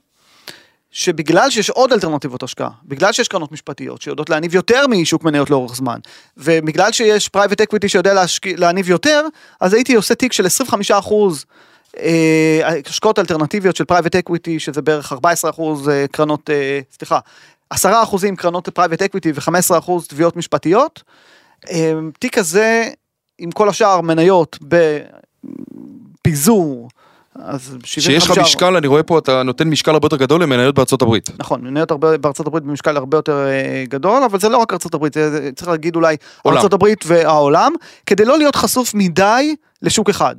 שבגלל 0.97 1.49
שיש 1.49 1.69
עוד 1.69 1.93
אלטרנטיבות 1.93 2.43
השקעה, 2.43 2.69
בגלל 2.85 3.11
שיש 3.11 3.27
קרנות 3.27 3.51
משפטיות 3.51 4.01
שיודעות 4.01 4.29
להניב 4.29 4.55
יותר 4.55 4.87
משוק 4.87 5.23
מניות 5.23 5.49
לאורך 5.49 5.75
זמן, 5.75 5.99
ובגלל 6.37 6.91
שיש 6.91 7.29
private 7.29 7.61
equity 7.61 7.89
שיודע 7.89 8.13
להשק... 8.13 8.47
להניב 8.47 8.89
יותר, 8.89 9.25
אז 9.61 9.73
הייתי 9.73 9.95
עושה 9.95 10.15
תיק 10.15 10.33
של 10.33 10.45
25 10.45 10.91
אחוז 10.91 11.45
אה, 11.99 12.79
השקעות 12.85 13.19
אלטרנטיביות 13.19 13.75
של 13.75 13.85
private 13.85 14.15
equity, 14.15 14.59
שזה 14.59 14.81
בערך 14.81 15.11
14 15.11 15.51
אחוז 15.51 15.89
אה, 15.89 16.05
קרנות, 16.11 16.49
אה, 16.49 16.79
סליחה, 16.97 17.19
10 17.69 18.03
אחוזים 18.03 18.35
קרנות 18.35 18.69
private 18.69 19.01
equity 19.01 19.31
ו-15 19.31 19.77
אחוז 19.77 20.07
תביעות 20.07 20.35
משפטיות. 20.35 21.03
תיק 22.19 22.37
הזה, 22.37 22.89
עם 23.37 23.51
כל 23.51 23.69
השאר 23.69 24.01
מניות 24.01 24.57
בפיזור, 26.21 26.89
אז 27.43 27.77
75... 27.83 28.03
שיש 28.05 28.29
לך 28.29 28.37
משקל, 28.45 28.75
אני 28.75 28.87
רואה 28.87 29.03
פה, 29.03 29.19
אתה 29.19 29.43
נותן 29.43 29.67
משקל 29.67 29.91
הרבה 29.91 30.05
יותר 30.05 30.17
גדול 30.17 30.43
למניות 30.43 30.75
בארצות 30.75 31.01
הברית. 31.01 31.29
נכון, 31.39 31.61
מניות 31.61 31.91
הרבה 31.91 32.17
בארצות 32.17 32.47
הברית 32.47 32.63
במשקל 32.63 32.97
הרבה 32.97 33.17
יותר 33.17 33.45
אה, 33.47 33.83
גדול, 33.89 34.23
אבל 34.23 34.39
זה 34.39 34.49
לא 34.49 34.57
רק 34.57 34.73
ארצות 34.73 34.93
הברית, 34.93 35.13
זה, 35.13 35.49
צריך 35.55 35.69
להגיד 35.69 35.95
אולי 35.95 36.15
עולם. 36.41 36.57
ארצות 36.57 36.73
הברית 36.73 37.03
והעולם, 37.07 37.71
כדי 38.05 38.25
לא 38.25 38.37
להיות 38.37 38.55
חשוף 38.55 38.93
מדי 38.93 39.55
לשוק 39.81 40.09
אחד. 40.09 40.35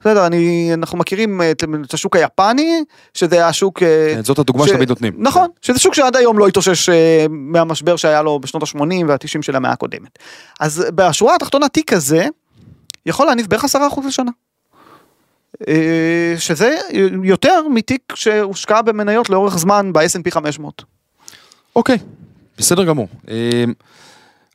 בסדר, 0.00 0.26
אני, 0.26 0.70
אנחנו 0.74 0.98
מכירים 0.98 1.42
את, 1.50 1.64
את 1.86 1.94
השוק 1.94 2.16
היפני, 2.16 2.84
שזה 3.14 3.46
השוק... 3.46 3.82
אה, 3.82 4.12
כן, 4.14 4.24
זאת 4.24 4.38
הדוגמה 4.38 4.66
ש- 4.66 4.68
שתמיד 4.68 4.88
נותנים. 4.88 5.12
נכון, 5.18 5.48
שזה 5.62 5.78
שוק 5.78 5.94
שעד 5.94 6.16
היום 6.16 6.38
לא 6.38 6.46
התאושש 6.48 6.88
אה, 6.88 7.26
מהמשבר 7.30 7.96
שהיה 7.96 8.22
לו 8.22 8.38
בשנות 8.38 8.62
ה-80 8.62 9.04
וה-90 9.08 9.42
של 9.42 9.56
המאה 9.56 9.72
הקודמת. 9.72 10.18
אז 10.60 10.84
בשורה 10.94 11.34
התחתונה, 11.34 11.68
תיק 11.68 11.94
כזה 11.94 12.26
יכול 13.06 13.26
להניב 13.26 13.46
בערך 13.46 13.64
10% 13.64 13.68
לשנה. 14.06 14.30
אה, 15.68 16.34
שזה 16.38 16.76
יותר 17.24 17.68
מתיק 17.68 18.12
שהושקע 18.14 18.82
במניות 18.82 19.30
לאורך 19.30 19.58
זמן 19.58 19.92
ב-S&P 19.92 20.30
500. 20.30 20.82
אוקיי, 21.76 21.98
בסדר 22.58 22.84
גמור. 22.84 23.08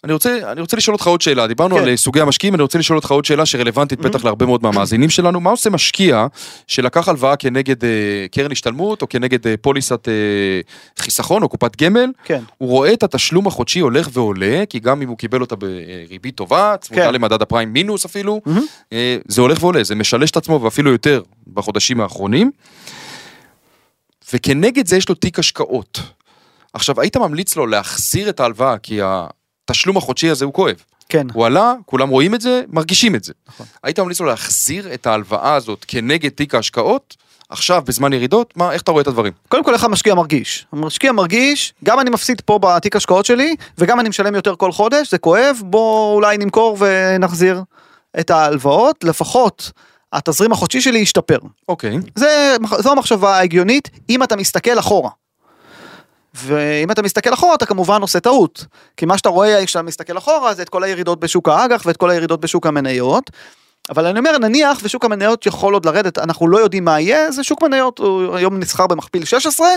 אני 0.06 0.14
רוצה, 0.14 0.52
אני 0.52 0.62
רוצה 0.62 0.78
לשאול 0.78 0.94
אותך 0.94 1.08
עוד 1.08 1.22
שאלה, 1.22 1.48
דיברנו 1.48 1.76
כן. 1.76 1.82
על 1.82 1.90
אה, 1.90 1.98
סוגי 1.98 2.22
המשקיעים, 2.22 2.56
אני 2.56 2.62
רוצה 2.62 2.80
לשאול 2.80 2.98
אותך 2.98 3.12
עוד 3.12 3.26
שאלה 3.26 3.46
שרלוונטית 3.46 4.00
בטח 4.00 4.24
להרבה 4.24 4.46
מאוד 4.46 4.64
מהמאזינים 4.64 5.10
שלנו, 5.10 5.40
מה 5.40 5.50
עושה 5.50 5.70
משקיע 5.70 6.28
שלקח 6.68 7.10
הלוואה 7.10 7.36
כנגד 7.36 7.84
אה, 7.84 7.90
קרן 8.32 8.52
השתלמות 8.52 9.02
או 9.02 9.10
כנגד 9.10 9.48
אה, 9.48 9.56
פוליסת 9.62 10.08
אה, 10.08 10.14
חיסכון 11.00 11.44
או 11.44 11.50
קופת 11.50 11.82
גמל, 11.82 12.12
כן. 12.24 12.42
הוא 12.58 12.70
רואה 12.70 12.94
את 12.94 13.04
התשלום 13.04 13.48
החודשי 13.48 13.80
הולך 13.80 14.10
ועולה, 14.14 14.64
כי 14.70 14.80
גם 14.80 15.02
אם 15.02 15.10
הוא 15.10 15.18
קיבל 15.18 15.42
אותה 15.42 15.56
בריבית 15.56 16.36
טובה, 16.36 16.76
צמודה 16.82 17.06
כן. 17.06 17.14
למדד 17.14 17.42
הפריים 17.42 17.74
מינוס 17.74 18.06
אפילו. 18.06 18.42
אה, 18.94 19.18
זה 19.28 19.42
הולך 19.42 19.64
ועולה, 19.64 19.84
זה 19.84 19.96
משלש 19.96 20.32
את 20.32 20.38
עצמו 20.38 20.62
ואפילו 20.62 20.92
יותר 20.92 21.22
בחודשים 21.54 22.02
האחרונים. 22.02 22.52
וכנגד 24.34 24.88
זה 24.88 24.98
יש 24.98 25.10
לו 25.10 25.16
תיק 25.16 25.40
השקעות. 25.40 26.00
עכשיו, 26.74 27.02
היית 27.02 27.18
ממליץ 27.18 27.56
לו 27.56 27.68
להחזיר 27.68 28.30
את 28.30 28.40
ההלוואה, 28.40 28.78
כי 28.78 29.00
התשלום 29.66 29.98
החודשי 29.98 30.30
הזה 30.30 30.46
הוא 30.46 30.54
כואב. 30.54 30.76
כן. 31.10 31.28
הוא 31.34 31.46
עלה, 31.46 31.74
כולם 31.86 32.10
רואים 32.10 32.36
את 32.36 32.42
זה, 32.42 32.62
מרגישים 32.68 33.16
את 33.16 33.24
זה. 33.24 33.34
נכון. 33.48 33.66
היית 33.84 34.00
ממליץ 34.00 34.20
לו 34.20 34.26
להחזיר 34.26 34.94
את 34.94 35.08
ההלוואה 35.08 35.54
הזאת 35.54 35.86
כנגד 35.88 36.30
תיק 36.30 36.56
ההשקעות, 36.56 37.16
עכשיו, 37.50 37.84
בזמן 37.86 38.14
ירידות, 38.14 38.54
מה, 38.58 38.72
איך 38.72 38.82
אתה 38.82 38.92
רואה 38.92 39.02
את 39.02 39.08
הדברים? 39.08 39.34
קודם 39.48 39.64
כל 39.64 39.74
איך 39.74 39.84
המשקיע 39.84 40.16
מרגיש. 40.16 40.66
המשקיע 40.72 41.12
מרגיש, 41.12 41.74
גם 41.84 42.00
אני 42.00 42.10
מפסיד 42.10 42.42
פה 42.42 42.60
בתיק 42.62 42.96
השקעות 42.96 43.26
שלי, 43.26 43.56
וגם 43.78 44.00
אני 44.00 44.10
משלם 44.10 44.36
יותר 44.36 44.56
כל 44.56 44.72
חודש, 44.72 45.12
זה 45.12 45.18
כואב, 45.18 45.62
בוא 45.64 46.16
אולי 46.16 46.38
נמכור 46.38 46.78
ונחזיר 46.80 47.62
את 48.20 48.30
ההלוואות, 48.30 49.04
לפחות 49.04 49.72
התזרים 50.14 50.52
החודשי 50.52 50.82
שלי 50.82 51.00
ישתפר. 51.00 51.38
אוקיי. 51.68 51.98
זה, 52.16 52.56
זו 52.80 52.92
המחשבה 52.92 53.36
ההגיונית, 53.36 53.90
אם 54.10 54.24
אתה 54.24 54.36
מסתכל 54.36 54.80
אחורה. 54.80 55.10
ואם 56.36 56.92
אתה 56.92 57.02
מסתכל 57.02 57.34
אחורה 57.34 57.56
אתה 57.56 57.66
כמובן 57.66 58.02
עושה 58.02 58.20
טעות. 58.20 58.66
כי 58.98 59.06
מה 59.06 59.18
שאתה 59.18 59.30
רואה 59.30 59.66
כשאתה 59.66 59.82
מסתכל 59.82 60.18
אחורה 60.18 60.54
זה 60.54 60.62
את 60.62 60.70
כל 60.70 60.84
הירידות 60.84 61.20
בשוק 61.20 61.50
האג"ח 61.50 61.84
ואת 61.86 61.98
כל 61.98 62.10
הירידות 62.10 62.42
בשוק 62.42 62.68
המניות. 62.68 63.32
אבל 63.90 64.06
אני 64.06 64.20
אומר 64.20 64.38
נניח 64.38 64.78
ושוק 64.84 65.06
המניות 65.06 65.46
יכול 65.46 65.74
עוד 65.74 65.86
לרדת 65.86 66.18
אנחנו 66.18 66.48
לא 66.48 66.58
יודעים 66.58 66.86
מה 66.86 67.00
יהיה 67.00 67.32
זה 67.32 67.44
שוק 67.44 67.64
מניות 67.64 68.00
הוא 68.00 68.36
היום 68.36 68.60
נסחר 68.60 68.88
במכפיל 68.88 69.26
16 69.26 69.68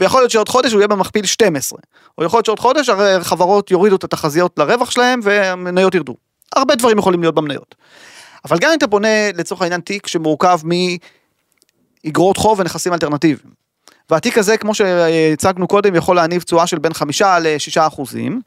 ויכול 0.00 0.20
להיות 0.20 0.30
שעוד 0.30 0.48
חודש 0.48 0.72
הוא 0.72 0.80
יהיה 0.80 0.88
במכפיל 0.88 1.26
12 1.26 1.78
או 2.18 2.24
יכול 2.24 2.38
להיות 2.38 2.46
שעוד 2.46 2.60
חודש 2.60 2.88
הרי 2.88 3.24
חברות 3.24 3.70
יורידו 3.70 3.96
את 3.96 4.04
התחזיות 4.04 4.58
לרווח 4.58 4.90
שלהם 4.90 5.20
והמניות 5.22 5.94
ירדו. 5.94 6.14
הרבה 6.56 6.74
דברים 6.74 6.98
יכולים 6.98 7.20
להיות 7.20 7.34
במניות. 7.34 7.74
אבל 8.44 8.58
גם 8.58 8.70
אם 8.70 8.78
אתה 8.78 8.86
בונה 8.86 9.32
לצורך 9.32 9.62
העניין 9.62 9.80
תיק 9.80 10.06
שמורכב 10.06 10.60
מאגרות 12.04 12.36
חוב 12.36 12.60
ונכסים 12.60 12.92
אלטרנטיביים. 12.92 13.57
והתיק 14.10 14.38
הזה 14.38 14.56
כמו 14.56 14.74
שהצגנו 14.74 15.68
קודם 15.68 15.94
יכול 15.94 16.16
להניב 16.16 16.42
תשואה 16.42 16.66
של 16.66 16.78
בין 16.78 16.94
חמישה 16.94 17.38
לשישה 17.38 17.86
אחוזים. 17.86 18.40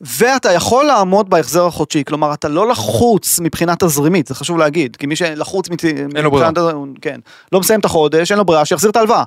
ואתה 0.00 0.52
יכול 0.52 0.84
לעמוד 0.84 1.30
בהחזר 1.30 1.66
החודשי, 1.66 2.04
כלומר 2.04 2.34
אתה 2.34 2.48
לא 2.48 2.68
לחוץ 2.68 3.40
מבחינה 3.40 3.74
תזרימית, 3.78 4.26
זה 4.26 4.34
חשוב 4.34 4.58
להגיד, 4.58 4.96
כי 4.96 5.06
מי 5.06 5.16
שלחוץ 5.16 5.70
מת... 5.70 5.84
לו 6.24 6.30
ברירה. 6.30 6.50
מבחינת- 6.50 6.98
כן, 7.00 7.20
לא 7.52 7.60
מסיים 7.60 7.80
את 7.80 7.84
החודש, 7.84 8.30
אין 8.30 8.38
לו 8.38 8.44
ברירה, 8.44 8.64
שיחזיר 8.64 8.90
את 8.90 8.96
ההלוואה. 8.96 9.22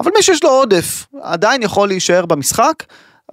אבל 0.00 0.10
מי 0.16 0.22
שיש 0.22 0.44
לו 0.44 0.50
עודף, 0.50 1.06
עדיין 1.22 1.62
יכול 1.62 1.88
להישאר 1.88 2.26
במשחק, 2.26 2.74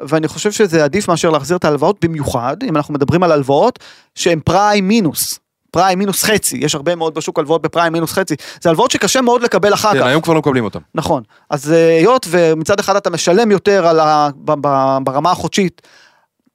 ואני 0.01 0.27
חושב 0.27 0.51
שזה 0.51 0.83
עדיף 0.83 1.07
מאשר 1.07 1.29
להחזיר 1.29 1.57
את 1.57 1.65
ההלוואות, 1.65 2.05
במיוחד 2.05 2.57
אם 2.63 2.75
אנחנו 2.77 2.93
מדברים 2.93 3.23
על 3.23 3.31
הלוואות 3.31 3.79
שהן 4.15 4.39
פריים 4.45 4.87
מינוס. 4.87 5.39
פריים 5.75 5.99
מינוס 5.99 6.23
חצי, 6.23 6.57
יש 6.57 6.75
הרבה 6.75 6.95
מאוד 6.95 7.13
בשוק 7.13 7.39
הלוואות 7.39 7.61
בפריים 7.61 7.93
מינוס 7.93 8.11
חצי, 8.11 8.35
זה 8.61 8.69
הלוואות 8.69 8.91
שקשה 8.91 9.21
מאוד 9.21 9.41
לקבל 9.41 9.73
אחר 9.73 9.93
כן, 9.93 9.99
כך. 9.99 10.05
היום 10.05 10.21
כבר 10.21 10.33
לא 10.33 10.39
מקבלים 10.39 10.63
אותם. 10.63 10.79
נכון, 10.95 11.23
אז 11.49 11.71
אה, 11.71 11.97
היות 11.97 12.27
ומצד 12.29 12.79
אחד 12.79 12.95
אתה 12.95 13.09
משלם 13.09 13.51
יותר 13.51 13.87
על 13.87 13.99
ה, 13.99 14.29
ברמה 15.03 15.31
החודשית 15.31 15.81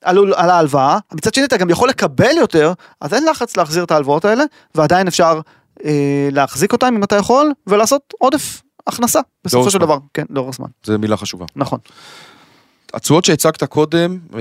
על, 0.05 0.35
על 0.35 0.51
ההלוואה, 0.51 0.99
מצד 1.13 1.35
שני 1.35 1.45
אתה 1.45 1.57
גם 1.57 1.71
יכול 1.71 1.89
לקבל 1.89 2.37
יותר, 2.37 2.73
אז 3.01 3.15
אין 3.15 3.25
לחץ 3.31 3.57
להחזיר 3.57 3.85
את 3.85 3.91
ההלוואות 3.91 4.25
האלה, 4.25 4.45
ועדיין 4.75 5.07
אפשר 5.07 5.41
אה, 5.85 6.29
להחזיק 6.33 6.73
אותן 6.73 6.95
אם 6.97 7.05
אתה 7.05 7.17
יכול, 7.17 7.53
ולעשות 7.67 8.15
עודף 8.19 8.63
הכנסה 8.87 9.21
בסופו 9.45 9.71
של. 9.71 9.79
דבר, 9.79 9.99
כן, 10.15 10.25
לאורך 10.31 10.55
זמן, 10.55 10.69
זו 10.85 10.99
מילה 10.99 11.17
חשובה. 11.17 11.47
נכון. 11.57 11.79
התשואות 12.95 13.25
שהצגת 13.25 13.65
קודם, 13.65 14.19
אה, 14.35 14.41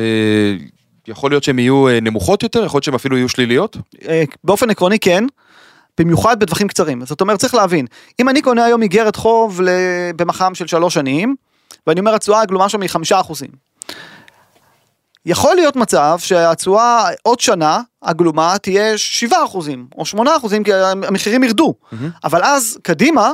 יכול 1.10 1.32
להיות 1.32 1.44
שהן 1.44 1.60
יהיו 1.60 1.88
אה, 1.88 2.00
נמוכות 2.00 2.44
יותר, 2.44 2.66
יכול 2.66 2.78
להיות 2.78 2.84
שהן 2.84 2.94
אפילו 2.94 3.18
יהיו 3.18 3.30
שליליות. 3.30 3.78
אה, 4.08 4.24
באופן 4.44 4.70
עקרוני 4.70 5.00
כן, 5.00 5.24
במיוחד 5.98 6.40
בטווחים 6.40 6.68
קצרים. 6.68 7.06
זאת 7.06 7.22
אומרת, 7.22 7.40
צריך 7.40 7.56
להבין, 7.56 7.86
אם 8.20 8.30
אני 8.30 8.42
קונה 8.42 8.66
היום 8.66 8.82
איגרת 8.82 9.16
חוב 9.16 9.62
במח"מ 10.16 10.56
של 10.56 10.68
שלוש 10.68 10.94
שנים, 10.94 11.36
ואני 11.88 12.00
אומר 12.00 12.16
התשואה 12.16 12.42
הגלומה 12.42 12.70
שם 12.70 12.82
היא 12.82 12.90
חמישה 12.90 13.20
אחוזים. 13.20 13.50
יכול 15.26 15.56
להיות 15.56 15.76
מצב 15.76 16.18
שהתשואה 16.20 17.10
עוד 17.24 17.40
שנה 17.40 17.82
הגלומה 18.04 18.58
תהיה 18.62 18.98
7 18.98 19.38
אחוזים 19.46 19.88
או 19.98 20.06
8 20.06 20.38
אחוזים 20.38 20.64
כי 20.64 20.74
המחירים 20.74 21.44
ירדו 21.44 21.74
אבל 22.24 22.44
אז 22.44 22.80
קדימה 22.84 23.32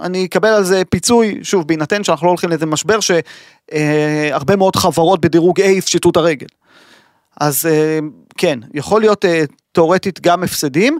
אני 0.00 0.24
אקבל 0.24 0.48
על 0.48 0.64
זה 0.64 0.82
פיצוי 0.90 1.38
שוב 1.42 1.66
בהינתן 1.66 2.04
שאנחנו 2.04 2.26
לא 2.26 2.30
הולכים 2.30 2.50
לאיזה 2.50 2.66
משבר 2.66 2.98
שהרבה 3.00 4.56
מאוד 4.56 4.76
חברות 4.76 5.20
בדירוג 5.20 5.60
A 5.60 5.64
יפשטו 5.64 6.10
את 6.10 6.16
הרגל. 6.16 6.46
אז 7.40 7.66
אה, 7.66 7.98
כן 8.38 8.58
יכול 8.74 9.00
להיות 9.00 9.24
אה, 9.24 9.44
תאורטית 9.72 10.20
גם 10.20 10.42
הפסדים 10.42 10.98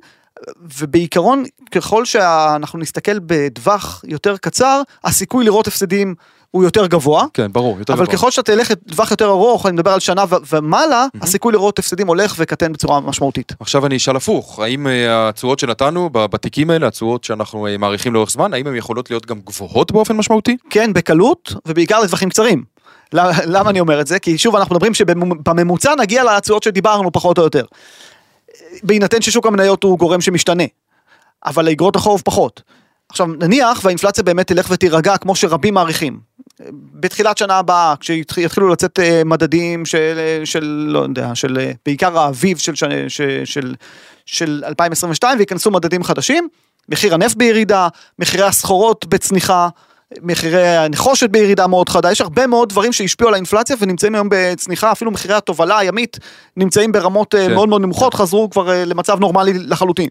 ובעיקרון 0.79 1.45
ככל 1.71 2.05
שאנחנו 2.05 2.79
נסתכל 2.79 3.19
בטווח 3.19 4.05
יותר 4.09 4.37
קצר 4.37 4.83
הסיכוי 5.05 5.45
לראות 5.45 5.67
הפסדים 5.67 6.15
הוא 6.51 6.65
יותר 6.65 6.87
גבוה. 6.87 7.25
כן, 7.35 7.53
ברור, 7.53 7.79
יותר 7.79 7.93
אבל 7.93 8.03
גבוה. 8.03 8.17
ככל 8.17 8.31
שאתה 8.31 8.53
תלך 8.53 8.71
לטווח 8.71 9.11
יותר 9.11 9.29
ארוך, 9.29 9.67
אני 9.67 9.73
מדבר 9.73 9.91
על 9.91 10.01
שנה 10.01 10.25
ו- 10.29 10.55
ומעלה, 10.57 11.07
הסיכוי 11.23 11.53
לראות 11.53 11.79
הפסדים 11.79 12.07
הולך 12.07 12.35
וקטן 12.39 12.73
בצורה 12.73 13.01
משמעותית. 13.01 13.53
עכשיו 13.61 13.87
אני 13.87 13.97
אשאל 13.97 14.17
הפוך, 14.17 14.59
האם 14.59 14.87
אה, 14.87 15.29
התשואות 15.29 15.59
שנתנו 15.59 16.11
בתיקים 16.13 16.71
האלה, 16.71 16.87
התשואות 16.87 17.25
שאנחנו 17.25 17.67
מעריכים 17.79 18.15
לאורך 18.15 18.31
זמן, 18.31 18.55
האם 18.55 18.67
הן 18.67 18.77
יכולות 18.77 19.11
להיות 19.11 19.27
גם 19.27 19.41
גבוהות 19.41 19.93
באופן 19.93 20.17
משמעותי? 20.17 20.57
כן, 20.71 20.93
בקלות, 20.93 21.55
ובעיקר 21.67 22.01
לטווחים 22.01 22.29
קצרים. 22.31 22.78
למה 23.13 23.71
אני 23.71 23.81
אומר 23.81 24.01
את 24.01 24.07
זה? 24.07 24.19
כי 24.19 24.39
שוב, 24.39 24.57
אנחנו 24.57 24.75
מדברים 24.75 24.95
שבממוצע 24.95 25.95
נגיע 25.99 26.25
לתשואות 26.25 26.63
שדיברנו 26.63 27.13
פחות 27.13 27.39
או 27.39 27.43
יותר. 27.43 27.65
בהינתן 28.83 29.23
ששוק 29.23 29.47
המניות 29.47 29.83
הוא 29.83 29.99
גורם 29.99 30.21
שמשתנה, 30.21 30.65
אבל 31.47 31.65
לאגרות 31.65 31.97
החוב 31.97 32.23
פחות. 32.25 32.63
עכשיו 33.09 33.27
נניח 33.27 33.81
והאינפלציה 33.85 34.25
באמת 34.25 34.47
תלך 34.47 34.67
ותירגע 34.71 35.17
כמו 35.17 35.37
שרבים 35.37 35.75
מעריכים. 35.75 36.21
בתחילת 36.71 37.39
שנה 37.39 37.59
הבאה 37.59 37.95
כשיתחילו 38.01 38.69
לצאת 38.69 38.99
אה, 38.99 39.23
מדדים 39.25 39.87
של, 39.87 40.19
של 40.45 40.65
לא 40.89 40.99
יודע 40.99 41.35
של 41.35 41.59
אה, 41.61 41.73
בעיקר 41.87 42.19
האביב 42.19 42.59
של, 42.59 42.75
של, 42.75 43.07
של, 43.45 43.75
של 44.27 44.63
2022 44.67 45.39
וייכנסו 45.39 45.71
מדדים 45.71 46.05
חדשים 46.05 46.49
מחיר 46.89 47.15
הנפט 47.15 47.37
בירידה 47.37 47.89
מחירי 48.19 48.45
הסחורות 48.45 49.07
בצניחה 49.07 49.69
מחירי 50.23 50.77
הנחושת 50.77 51.31
בירידה 51.31 51.67
מאוד 51.67 51.89
חדה 51.89 52.13
יש 52.13 52.21
הרבה 52.21 52.47
מאוד 52.47 52.69
דברים 52.69 52.93
שהשפיעו 52.93 53.29
על 53.29 53.35
האינפלציה 53.35 53.77
ונמצאים 53.81 54.15
היום 54.15 54.29
בצניחה 54.31 54.93
אפילו 54.93 55.11
מחירי 55.11 55.35
התובלה 55.35 55.79
הימית 55.79 56.19
נמצאים 56.57 56.93
ברמות 56.93 57.33
כן. 57.33 57.47
כן. 57.47 57.55
מאוד 57.55 57.69
מאוד 57.69 57.83
נמוכות 57.83 58.15
חזרו 58.15 58.51
כבר 58.51 58.71
אה, 58.71 58.85
למצב 58.85 59.21
נורמלי 59.21 59.53
לחלוטין. 59.55 60.09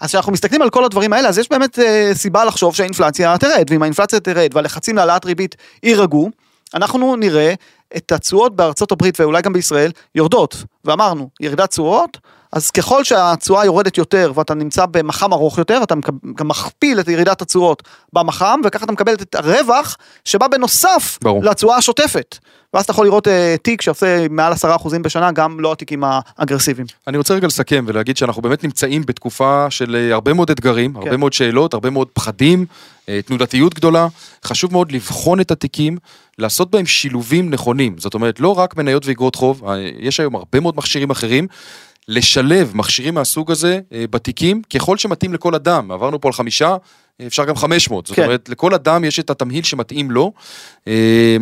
אז 0.00 0.08
כשאנחנו 0.08 0.32
מסתכלים 0.32 0.62
על 0.62 0.70
כל 0.70 0.84
הדברים 0.84 1.12
האלה, 1.12 1.28
אז 1.28 1.38
יש 1.38 1.48
באמת 1.50 1.78
אה, 1.78 2.10
סיבה 2.14 2.44
לחשוב 2.44 2.74
שהאינפלציה 2.74 3.38
תרד, 3.38 3.64
ואם 3.70 3.82
האינפלציה 3.82 4.20
תרד 4.20 4.50
והלחצים 4.54 4.96
להעלאת 4.96 5.24
ריבית 5.24 5.56
יירגעו, 5.82 6.30
אנחנו 6.74 7.16
נראה 7.16 7.54
את 7.96 8.12
התשואות 8.12 8.56
בארצות 8.56 8.92
הברית 8.92 9.20
ואולי 9.20 9.42
גם 9.42 9.52
בישראל 9.52 9.90
יורדות. 10.14 10.56
ואמרנו, 10.84 11.28
ירידת 11.40 11.70
תשואות, 11.70 12.18
אז 12.52 12.70
ככל 12.70 13.04
שהתשואה 13.04 13.64
יורדת 13.64 13.98
יותר 13.98 14.32
ואתה 14.34 14.54
נמצא 14.54 14.86
במח"מ 14.86 15.32
ארוך 15.32 15.58
יותר, 15.58 15.80
אתה 15.82 15.94
גם 16.34 16.48
מכפיל 16.48 17.00
את 17.00 17.08
ירידת 17.08 17.42
התשואות 17.42 17.82
במח"מ, 18.12 18.60
וככה 18.64 18.84
אתה 18.84 18.92
מקבל 18.92 19.12
את 19.14 19.34
הרווח 19.34 19.96
שבא 20.24 20.48
בנוסף. 20.48 21.18
לתשואה 21.42 21.76
השוטפת. 21.76 22.38
ואז 22.74 22.84
אתה 22.84 22.90
יכול 22.90 23.06
לראות 23.06 23.28
אה, 23.28 23.56
תיק 23.62 23.82
שעושה 23.82 24.26
מעל 24.30 24.52
10% 24.52 24.98
בשנה, 25.02 25.32
גם 25.32 25.60
לא 25.60 25.72
התיקים 25.72 26.02
האגרסיביים. 26.06 26.86
אני 27.08 27.16
רוצה 27.16 27.34
רגע 27.34 27.46
לסכם 27.46 27.84
ולהגיד 27.88 28.16
שאנחנו 28.16 28.42
באמת 28.42 28.64
נמצאים 28.64 29.02
בתקופה 29.06 29.66
של 29.70 29.96
אה, 29.96 30.14
הרבה 30.14 30.32
מאוד 30.32 30.50
אתגרים, 30.50 30.92
כן. 30.92 30.98
הרבה 30.98 31.16
מאוד 31.16 31.32
שאלות, 31.32 31.74
הרבה 31.74 31.90
מאוד 31.90 32.08
פחדים, 32.12 32.66
אה, 33.08 33.20
תנודתיות 33.26 33.74
גדולה. 33.74 34.08
חשוב 34.44 34.72
מאוד 34.72 34.92
לבחון 34.92 35.40
את 35.40 35.50
התיקים, 35.50 35.96
לעשות 36.38 36.70
בהם 36.70 36.86
שילובים 36.86 37.50
נכונים. 37.50 37.98
זאת 37.98 38.14
אומרת, 38.14 38.40
לא 38.40 38.58
רק 38.58 38.76
מניות 38.76 39.06
ואגרות 39.06 39.34
חוב, 39.34 39.62
יש 39.98 40.20
היום 40.20 40.36
הרבה 40.36 40.60
מאוד 40.60 40.76
מכשירים 40.76 41.10
אחרים. 41.10 41.46
לשלב 42.08 42.72
מכשירים 42.74 43.14
מהסוג 43.14 43.50
הזה 43.50 43.80
אה, 43.92 44.04
בתיקים 44.10 44.62
ככל 44.62 44.98
שמתאים 44.98 45.34
לכל 45.34 45.54
אדם. 45.54 45.90
עברנו 45.90 46.20
פה 46.20 46.28
על 46.28 46.32
חמישה, 46.32 46.76
אה, 47.20 47.26
אפשר 47.26 47.44
גם 47.44 47.56
500. 47.56 48.06
זאת 48.06 48.16
כן. 48.16 48.24
אומרת, 48.24 48.48
לכל 48.48 48.74
אדם 48.74 49.04
יש 49.04 49.20
את 49.20 49.30
התמהיל 49.30 49.64
שמתאים 49.64 50.10
לו. 50.10 50.32
אה, 50.88 51.36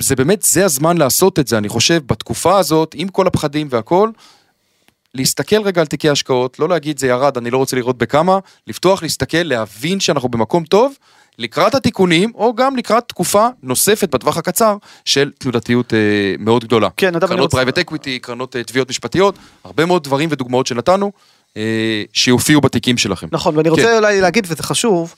זה 0.00 0.16
באמת, 0.16 0.42
זה 0.42 0.64
הזמן 0.64 0.96
לעשות 0.96 1.38
את 1.38 1.48
זה, 1.48 1.58
אני 1.58 1.68
חושב, 1.68 2.00
בתקופה 2.06 2.58
הזאת, 2.58 2.94
עם 2.98 3.08
כל 3.08 3.26
הפחדים 3.26 3.66
והכל, 3.70 4.10
להסתכל 5.14 5.62
רגע 5.62 5.80
על 5.80 5.86
תיקי 5.86 6.10
השקעות, 6.10 6.58
לא 6.58 6.68
להגיד 6.68 6.98
זה 6.98 7.06
ירד, 7.06 7.36
אני 7.36 7.50
לא 7.50 7.58
רוצה 7.58 7.76
לראות 7.76 7.98
בכמה, 7.98 8.38
לפתוח, 8.66 9.02
להסתכל, 9.02 9.42
להבין 9.42 10.00
שאנחנו 10.00 10.28
במקום 10.28 10.64
טוב, 10.64 10.94
לקראת 11.38 11.74
התיקונים, 11.74 12.32
או 12.34 12.54
גם 12.54 12.76
לקראת 12.76 13.04
תקופה 13.08 13.46
נוספת 13.62 14.10
בטווח 14.10 14.36
הקצר 14.36 14.76
של 15.04 15.30
תנודתיות 15.38 15.94
אה, 15.94 15.98
מאוד 16.38 16.64
גדולה. 16.64 16.88
כן, 16.96 17.08
נדב, 17.08 17.16
אני 17.16 17.28
קרנות 17.28 17.42
רוצה- 17.42 17.56
private 17.56 17.78
equity, 17.78 18.18
קרנות 18.18 18.56
אה, 18.56 18.64
תביעות 18.64 18.88
משפטיות, 18.90 19.34
הרבה 19.64 19.84
מאוד 19.86 20.04
דברים 20.04 20.28
ודוגמאות 20.32 20.66
שנתנו, 20.66 21.12
אה, 21.56 21.62
שיופיעו 22.12 22.60
בתיקים 22.60 22.98
שלכם. 22.98 23.26
נכון, 23.32 23.56
ואני 23.56 23.68
רוצה 23.68 23.82
כן. 23.82 23.96
אולי 23.96 24.20
להגיד, 24.20 24.46
וזה 24.48 24.62
חשוב, 24.62 25.14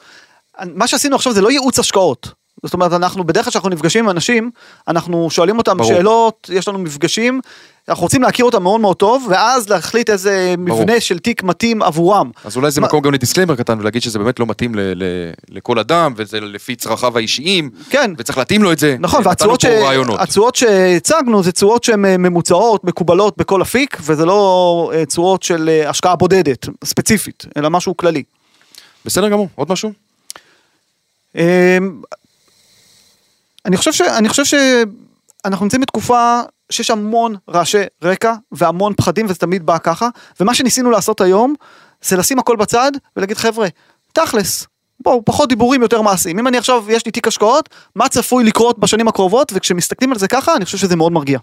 מה 0.74 0.86
שעשינו 0.86 1.16
עכשיו 1.16 1.32
זה 1.32 1.40
לא 1.40 1.50
ייעוץ 1.50 1.78
השקעות. 1.78 2.28
זאת 2.64 2.74
אומרת, 2.74 2.92
אנחנו 2.92 3.24
בדרך 3.24 3.44
כלל 3.44 3.50
כשאנחנו 3.50 3.68
נפגשים 3.70 4.04
עם 4.04 4.10
אנשים, 4.10 4.50
אנחנו 4.88 5.30
שואלים 5.30 5.58
אותם 5.58 5.76
ברור. 5.76 5.88
שאלות, 5.88 6.50
יש 6.52 6.68
לנו 6.68 6.78
מפגשים, 6.78 7.40
אנחנו 7.88 8.02
רוצים 8.02 8.22
להכיר 8.22 8.44
אותם 8.44 8.62
מאוד 8.62 8.80
מאוד 8.80 8.96
טוב, 8.96 9.26
ואז 9.30 9.68
להחליט 9.68 10.10
איזה 10.10 10.54
ברור. 10.58 10.82
מבנה 10.82 11.00
של 11.00 11.18
תיק 11.18 11.42
מתאים 11.42 11.82
עבורם. 11.82 12.30
אז 12.44 12.56
אולי 12.56 12.70
זה 12.70 12.80
מה- 12.80 12.86
מקום 12.86 13.00
גם 13.00 13.12
ל 13.14 13.18
disclaimer 13.18 13.56
קטן 13.56 13.80
ולהגיד 13.80 14.02
שזה 14.02 14.18
באמת 14.18 14.40
לא 14.40 14.46
מתאים 14.46 14.74
ל- 14.74 14.80
ל- 14.80 15.04
לכל 15.50 15.78
אדם, 15.78 16.12
וזה 16.16 16.40
לפי 16.40 16.76
צרכיו 16.76 17.16
האישיים, 17.18 17.70
כן. 17.90 18.10
וצריך 18.18 18.38
להתאים 18.38 18.62
לו 18.62 18.72
את 18.72 18.78
זה. 18.78 18.96
נכון, 19.00 19.26
והתשואות 19.26 19.60
ש... 19.60 19.66
שהצגנו 20.60 21.42
זה 21.42 21.52
תשואות 21.52 21.84
שהן 21.84 22.04
אה, 22.04 22.16
ממוצעות, 22.18 22.84
מקובלות 22.84 23.34
בכל 23.36 23.62
אפיק, 23.62 23.96
וזה 24.00 24.24
לא 24.26 24.90
אה, 24.94 25.06
תשואות 25.06 25.42
של 25.42 25.68
אה, 25.68 25.90
השקעה 25.90 26.16
בודדת, 26.16 26.68
ספציפית, 26.84 27.46
אלא 27.56 27.70
משהו 27.70 27.96
כללי. 27.96 28.22
בסדר 29.04 29.28
גמור, 29.28 29.48
עוד 29.54 29.72
משהו? 29.72 29.92
אני 33.66 33.76
חושב 33.76 33.92
ש... 33.92 34.00
אני 34.00 34.28
חושב 34.28 34.44
שאנחנו 34.44 35.64
נמצאים 35.64 35.82
בתקופה 35.82 36.40
שיש 36.70 36.90
המון 36.90 37.34
רעשי 37.50 37.82
רקע 38.02 38.34
והמון 38.52 38.94
פחדים 38.96 39.26
וזה 39.26 39.34
תמיד 39.34 39.66
בא 39.66 39.78
ככה 39.78 40.08
ומה 40.40 40.54
שניסינו 40.54 40.90
לעשות 40.90 41.20
היום 41.20 41.54
זה 42.02 42.16
לשים 42.16 42.38
הכל 42.38 42.56
בצד 42.56 42.92
ולהגיד 43.16 43.36
חבר'ה 43.36 43.68
תכלס 44.12 44.66
בואו 45.00 45.24
פחות 45.24 45.48
דיבורים 45.48 45.82
יותר 45.82 46.02
מעשיים 46.02 46.38
אם 46.38 46.48
אני 46.48 46.58
עכשיו 46.58 46.84
יש 46.88 47.06
לי 47.06 47.12
תיק 47.12 47.26
השקעות 47.26 47.68
מה 47.94 48.08
צפוי 48.08 48.44
לקרות 48.44 48.78
בשנים 48.78 49.08
הקרובות 49.08 49.52
וכשמסתכלים 49.54 50.12
על 50.12 50.18
זה 50.18 50.28
ככה 50.28 50.56
אני 50.56 50.64
חושב 50.64 50.78
שזה 50.78 50.96
מאוד 50.96 51.12
מרגיע. 51.12 51.38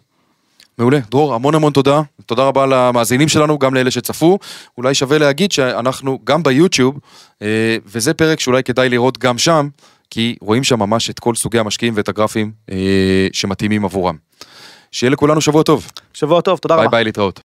מעולה. 0.78 0.99
דרור, 1.10 1.34
המון 1.34 1.56
המון 1.56 1.73
תודה. 1.73 2.01
תודה 2.25 2.43
רבה 2.43 2.65
למאזינים 2.65 3.28
שלנו, 3.28 3.60
גם 3.60 3.73
לאלה 3.73 3.91
שצפו. 3.91 4.39
אולי 4.78 4.93
שווה 4.93 5.17
להגיד 5.17 5.51
שאנחנו 5.51 6.19
גם 6.23 6.43
ביוטיוב, 6.43 6.99
אה, 7.41 7.78
וזה 7.86 8.13
פרק 8.13 8.39
שאולי 8.39 8.63
כדאי 8.63 8.89
לראות 8.89 9.17
גם 9.17 9.38
שם, 9.38 9.67
כי 10.10 10.36
רואים 10.41 10.63
שם 10.63 10.80
ממש 10.80 11.10
את 11.10 11.20
כל 11.20 11.36
סוגי 11.36 11.60
המשקיעים 11.60 11.94
ואת 11.98 12.10
הגרפים 12.10 12.52
אה, 12.72 13.28
שמתאימים 13.34 13.86
עבורם. 13.86 14.15
שיהיה 14.91 15.12
לכולנו 15.12 15.41
שבוע 15.41 15.63
טוב. 15.63 15.88
שבוע 16.13 16.41
טוב 16.41 16.60
תודה 16.60 16.76
ביי 16.76 16.86
רבה. 16.86 16.98
ביי 16.98 17.04
להתראות. 17.04 17.39